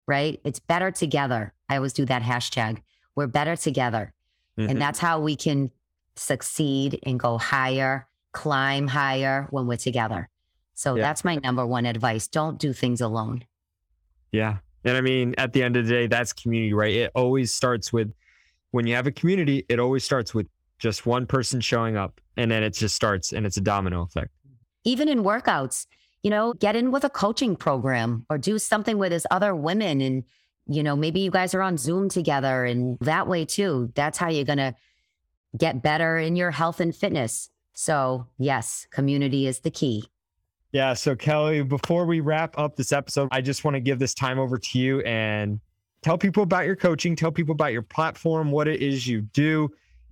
right? 0.07 0.39
It's 0.45 0.59
better 0.59 0.89
together. 0.89 1.53
I 1.67 1.75
always 1.75 1.91
do 1.91 2.05
that 2.05 2.21
hashtag. 2.21 2.81
We're 3.13 3.27
better 3.27 3.57
together. 3.57 4.13
Mm-hmm. 4.57 4.69
And 4.69 4.81
that's 4.81 4.99
how 4.99 5.19
we 5.19 5.35
can 5.35 5.69
succeed 6.15 6.97
and 7.03 7.19
go 7.19 7.37
higher, 7.37 8.07
climb 8.31 8.87
higher 8.87 9.47
when 9.49 9.67
we're 9.67 9.75
together. 9.75 10.29
So 10.75 10.95
yeah. 10.95 11.01
that's 11.01 11.25
my 11.25 11.35
number 11.35 11.65
one 11.65 11.85
advice. 11.85 12.29
Don't 12.29 12.57
do 12.57 12.71
things 12.71 13.01
alone. 13.01 13.43
Yeah. 14.31 14.59
And 14.85 14.97
I 14.97 15.01
mean, 15.01 15.35
at 15.37 15.53
the 15.53 15.63
end 15.63 15.77
of 15.77 15.85
the 15.85 15.91
day, 15.91 16.07
that's 16.07 16.33
community, 16.33 16.73
right? 16.73 16.93
It 16.93 17.11
always 17.15 17.53
starts 17.53 17.93
with 17.93 18.13
when 18.71 18.87
you 18.87 18.95
have 18.95 19.07
a 19.07 19.11
community, 19.11 19.65
it 19.69 19.79
always 19.79 20.03
starts 20.03 20.33
with 20.33 20.47
just 20.79 21.05
one 21.05 21.25
person 21.25 21.61
showing 21.61 21.95
up 21.95 22.19
and 22.35 22.51
then 22.51 22.63
it 22.63 22.73
just 22.73 22.95
starts 22.95 23.31
and 23.31 23.45
it's 23.45 23.57
a 23.57 23.61
domino 23.61 24.01
effect. 24.01 24.29
Even 24.83 25.07
in 25.07 25.23
workouts, 25.23 25.85
you 26.23 26.29
know, 26.29 26.53
get 26.53 26.75
in 26.75 26.91
with 26.91 27.03
a 27.03 27.09
coaching 27.09 27.55
program 27.55 28.25
or 28.29 28.37
do 28.37 28.57
something 28.57 28.97
with 28.97 29.11
there's 29.11 29.25
other 29.31 29.55
women 29.55 30.01
and, 30.01 30.23
you 30.67 30.83
know, 30.83 30.95
maybe 30.95 31.19
you 31.19 31.31
guys 31.31 31.53
are 31.53 31.61
on 31.61 31.77
Zoom 31.77 32.09
together 32.09 32.65
and 32.65 32.97
that 32.99 33.27
way 33.27 33.45
too. 33.45 33.91
That's 33.95 34.17
how 34.17 34.29
you're 34.29 34.43
going 34.43 34.57
to 34.57 34.75
get 35.57 35.83
better 35.83 36.17
in 36.17 36.35
your 36.35 36.51
health 36.51 36.79
and 36.79 36.95
fitness. 36.95 37.49
So, 37.73 38.27
yes, 38.37 38.87
community 38.91 39.47
is 39.47 39.59
the 39.59 39.71
key. 39.71 40.05
Yeah. 40.73 40.93
So, 40.93 41.15
Kelley, 41.15 41.61
before 41.61 42.05
we 42.05 42.19
wrap 42.19 42.57
up 42.57 42.75
this 42.75 42.91
episode, 42.91 43.29
I 43.31 43.41
just 43.41 43.63
want 43.63 43.75
to 43.75 43.79
give 43.79 43.99
this 43.99 44.15
time 44.15 44.39
over 44.39 44.57
to 44.57 44.79
you 44.79 45.01
and 45.01 45.61
tell 46.01 46.17
people 46.17 46.43
about 46.43 46.65
your 46.65 46.75
coaching, 46.75 47.15
tell 47.15 47.31
people 47.31 47.53
about 47.53 47.71
your 47.71 47.83
platform, 47.83 48.51
what 48.51 48.67
it 48.67 48.81
is 48.81 49.07
you 49.07 49.21
do. 49.21 49.69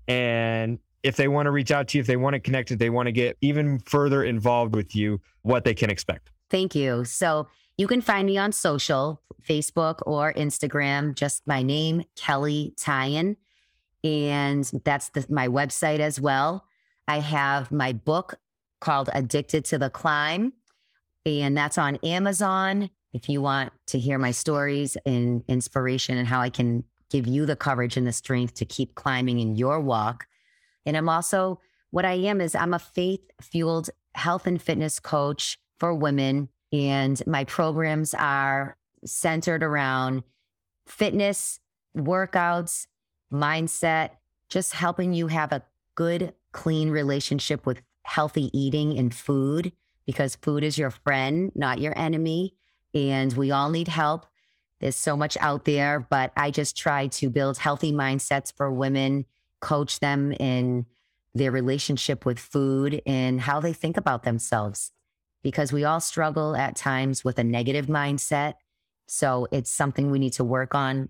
And 0.07 0.77
if 1.01 1.15
they 1.15 1.27
want 1.27 1.47
to 1.47 1.51
reach 1.51 1.71
out 1.71 1.87
to 1.89 1.97
you, 1.97 2.01
if 2.01 2.07
they 2.07 2.15
want 2.15 2.35
to 2.35 2.39
connect, 2.39 2.69
if 2.71 2.77
they 2.77 2.91
want 2.91 3.07
to 3.07 3.11
get 3.11 3.37
even 3.41 3.79
further 3.79 4.23
involved 4.23 4.75
with 4.75 4.95
you, 4.95 5.19
what 5.41 5.63
they 5.65 5.73
can 5.73 5.89
expect. 5.89 6.29
Thank 6.51 6.75
you. 6.75 7.05
So, 7.05 7.47
you 7.77 7.87
can 7.87 8.01
find 8.01 8.27
me 8.27 8.37
on 8.37 8.51
social, 8.51 9.19
Facebook 9.49 10.03
or 10.05 10.33
Instagram, 10.33 11.15
just 11.15 11.47
my 11.47 11.63
name, 11.63 12.03
Kelley 12.15 12.75
Tyan. 12.77 13.37
And 14.03 14.69
that's 14.85 15.09
the, 15.09 15.25
my 15.29 15.47
website 15.47 15.99
as 15.99 16.21
well. 16.21 16.65
I 17.07 17.21
have 17.21 17.71
my 17.71 17.93
book 17.93 18.35
called 18.81 19.09
Addicted 19.13 19.63
to 19.65 19.77
the 19.77 19.89
Climb. 19.89 20.51
And 21.25 21.55
that's 21.55 21.77
on 21.77 21.95
Amazon. 21.97 22.89
If 23.13 23.29
you 23.29 23.41
want 23.41 23.71
to 23.87 23.99
hear 23.99 24.17
my 24.17 24.31
stories 24.31 24.97
and 25.05 25.43
inspiration 25.47 26.17
and 26.17 26.27
how 26.27 26.41
I 26.41 26.49
can 26.49 26.83
give 27.09 27.27
you 27.27 27.45
the 27.45 27.55
courage 27.55 27.97
and 27.97 28.07
the 28.07 28.11
strength 28.11 28.55
to 28.55 28.65
keep 28.65 28.95
climbing 28.95 29.39
in 29.39 29.55
your 29.55 29.79
walk. 29.79 30.27
And 30.85 30.97
I'm 30.97 31.09
also, 31.09 31.59
what 31.91 32.05
I 32.05 32.13
am 32.13 32.41
is 32.41 32.55
I'm 32.55 32.73
a 32.73 32.79
faith 32.79 33.21
fueled 33.41 33.89
health 34.15 34.47
and 34.47 34.61
fitness 34.61 34.99
coach 34.99 35.57
for 35.77 35.93
women. 35.93 36.49
And 36.71 37.21
my 37.27 37.43
programs 37.43 38.13
are 38.13 38.77
centered 39.05 39.61
around 39.61 40.23
fitness, 40.87 41.59
workouts, 41.95 42.87
mindset, 43.31 44.11
just 44.49 44.73
helping 44.73 45.13
you 45.13 45.27
have 45.27 45.51
a 45.51 45.63
good, 45.95 46.33
clean 46.53 46.89
relationship 46.89 47.65
with 47.65 47.81
healthy 48.03 48.49
eating 48.57 48.97
and 48.97 49.13
food 49.13 49.71
because 50.05 50.35
food 50.35 50.63
is 50.63 50.77
your 50.77 50.89
friend, 50.89 51.51
not 51.55 51.79
your 51.79 51.97
enemy. 51.97 52.55
And 52.93 53.31
we 53.33 53.51
all 53.51 53.69
need 53.69 53.87
help. 53.87 54.25
There's 54.79 54.95
so 54.95 55.15
much 55.15 55.37
out 55.39 55.65
there, 55.65 55.99
but 56.09 56.33
I 56.35 56.51
just 56.51 56.75
try 56.75 57.07
to 57.07 57.29
build 57.29 57.57
healthy 57.59 57.91
mindsets 57.91 58.51
for 58.51 58.71
women, 58.71 59.25
coach 59.59 59.99
them 59.99 60.31
in 60.33 60.87
their 61.33 61.51
relationship 61.51 62.25
with 62.25 62.39
food 62.39 63.01
and 63.05 63.39
how 63.39 63.59
they 63.59 63.73
think 63.73 63.95
about 63.95 64.23
themselves 64.23 64.91
because 65.43 65.71
we 65.71 65.83
all 65.83 65.99
struggle 65.99 66.55
at 66.55 66.75
times 66.75 67.23
with 67.23 67.39
a 67.39 67.43
negative 67.43 67.87
mindset. 67.87 68.55
So 69.07 69.47
it's 69.51 69.69
something 69.69 70.11
we 70.11 70.19
need 70.19 70.33
to 70.33 70.43
work 70.43 70.75
on 70.75 71.09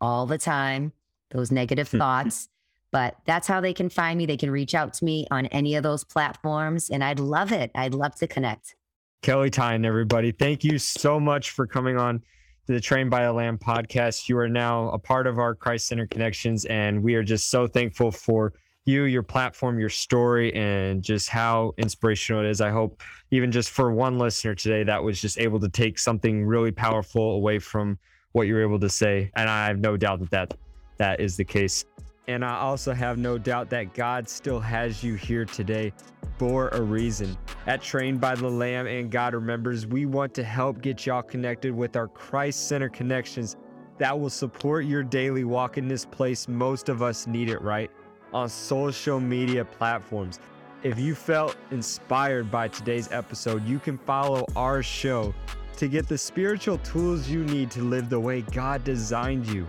all 0.00 0.26
the 0.26 0.38
time, 0.38 0.92
those 1.30 1.50
negative 1.50 1.90
hmm. 1.90 1.98
thoughts. 1.98 2.48
But 2.90 3.16
that's 3.26 3.46
how 3.46 3.60
they 3.60 3.74
can 3.74 3.88
find 3.90 4.16
me. 4.16 4.26
They 4.26 4.36
can 4.36 4.50
reach 4.50 4.74
out 4.74 4.94
to 4.94 5.04
me 5.04 5.26
on 5.30 5.46
any 5.46 5.74
of 5.74 5.82
those 5.82 6.04
platforms. 6.04 6.90
And 6.90 7.04
I'd 7.04 7.20
love 7.20 7.52
it. 7.52 7.70
I'd 7.74 7.94
love 7.94 8.14
to 8.16 8.26
connect. 8.26 8.74
Kelley 9.22 9.50
Tyan, 9.50 9.84
everybody. 9.84 10.32
Thank 10.32 10.64
you 10.64 10.78
so 10.78 11.18
much 11.18 11.50
for 11.50 11.66
coming 11.66 11.98
on 11.98 12.22
to 12.66 12.72
the 12.72 12.80
Trained 12.80 13.10
by 13.10 13.22
a 13.22 13.32
Lamb 13.32 13.58
podcast. 13.58 14.28
You 14.28 14.38
are 14.38 14.48
now 14.48 14.90
a 14.90 14.98
part 14.98 15.26
of 15.26 15.38
our 15.38 15.54
Christ 15.54 15.88
Center 15.88 16.06
Connections, 16.06 16.66
and 16.66 17.02
we 17.02 17.14
are 17.14 17.22
just 17.22 17.50
so 17.50 17.66
thankful 17.66 18.10
for 18.10 18.52
you, 18.84 19.04
your 19.04 19.22
platform, 19.22 19.78
your 19.78 19.88
story, 19.88 20.54
and 20.54 21.02
just 21.02 21.28
how 21.28 21.72
inspirational 21.78 22.44
it 22.44 22.48
is. 22.48 22.60
I 22.60 22.70
hope, 22.70 23.02
even 23.30 23.50
just 23.50 23.70
for 23.70 23.92
one 23.92 24.18
listener 24.18 24.54
today, 24.54 24.82
that 24.84 25.02
was 25.02 25.20
just 25.20 25.38
able 25.38 25.60
to 25.60 25.68
take 25.68 25.98
something 25.98 26.44
really 26.44 26.70
powerful 26.70 27.32
away 27.32 27.58
from 27.58 27.98
what 28.32 28.46
you're 28.46 28.62
able 28.62 28.80
to 28.80 28.88
say. 28.88 29.30
And 29.34 29.50
I 29.50 29.66
have 29.66 29.78
no 29.78 29.96
doubt 29.96 30.20
that 30.20 30.30
that, 30.30 30.54
that 30.96 31.20
is 31.20 31.36
the 31.36 31.44
case. 31.44 31.84
And 32.28 32.44
I 32.44 32.58
also 32.58 32.92
have 32.92 33.16
no 33.16 33.38
doubt 33.38 33.70
that 33.70 33.94
God 33.94 34.28
still 34.28 34.60
has 34.60 35.02
you 35.02 35.14
here 35.14 35.46
today 35.46 35.94
for 36.36 36.68
a 36.68 36.80
reason. 36.80 37.36
At 37.66 37.80
Trained 37.80 38.20
by 38.20 38.34
the 38.34 38.50
Lamb 38.50 38.86
and 38.86 39.10
God 39.10 39.32
Remembers, 39.32 39.86
we 39.86 40.04
want 40.04 40.34
to 40.34 40.44
help 40.44 40.82
get 40.82 41.06
y'all 41.06 41.22
connected 41.22 41.74
with 41.74 41.96
our 41.96 42.06
Christ 42.06 42.68
Center 42.68 42.90
connections 42.90 43.56
that 43.96 44.18
will 44.18 44.28
support 44.28 44.84
your 44.84 45.02
daily 45.02 45.44
walk 45.44 45.78
in 45.78 45.88
this 45.88 46.04
place. 46.04 46.46
Most 46.46 46.90
of 46.90 47.02
us 47.02 47.26
need 47.26 47.48
it, 47.48 47.62
right? 47.62 47.90
On 48.34 48.46
social 48.46 49.18
media 49.18 49.64
platforms. 49.64 50.38
If 50.82 50.98
you 50.98 51.14
felt 51.14 51.56
inspired 51.70 52.50
by 52.50 52.68
today's 52.68 53.10
episode, 53.10 53.66
you 53.66 53.78
can 53.78 53.96
follow 53.96 54.44
our 54.54 54.82
show 54.82 55.34
to 55.78 55.88
get 55.88 56.06
the 56.06 56.18
spiritual 56.18 56.76
tools 56.78 57.26
you 57.26 57.42
need 57.44 57.70
to 57.70 57.82
live 57.82 58.10
the 58.10 58.20
way 58.20 58.42
God 58.42 58.84
designed 58.84 59.46
you. 59.46 59.66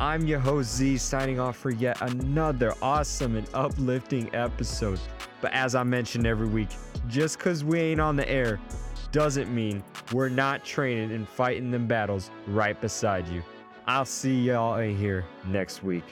I'm 0.00 0.26
your 0.26 0.38
host 0.38 0.76
Z 0.76 0.96
signing 0.96 1.38
off 1.38 1.58
for 1.58 1.68
yet 1.68 2.00
another 2.00 2.72
awesome 2.80 3.36
and 3.36 3.46
uplifting 3.52 4.34
episode. 4.34 4.98
But 5.42 5.52
as 5.52 5.74
I 5.74 5.82
mention 5.82 6.24
every 6.24 6.48
week, 6.48 6.70
just 7.06 7.36
because 7.36 7.62
we 7.64 7.78
ain't 7.80 8.00
on 8.00 8.16
the 8.16 8.26
air 8.26 8.58
doesn't 9.12 9.54
mean 9.54 9.84
we're 10.12 10.30
not 10.30 10.64
training 10.64 11.12
and 11.12 11.28
fighting 11.28 11.70
them 11.70 11.86
battles 11.86 12.30
right 12.46 12.80
beside 12.80 13.28
you. 13.28 13.42
I'll 13.86 14.06
see 14.06 14.40
y'all 14.40 14.78
in 14.78 14.96
here 14.96 15.26
next 15.46 15.82
week. 15.82 16.04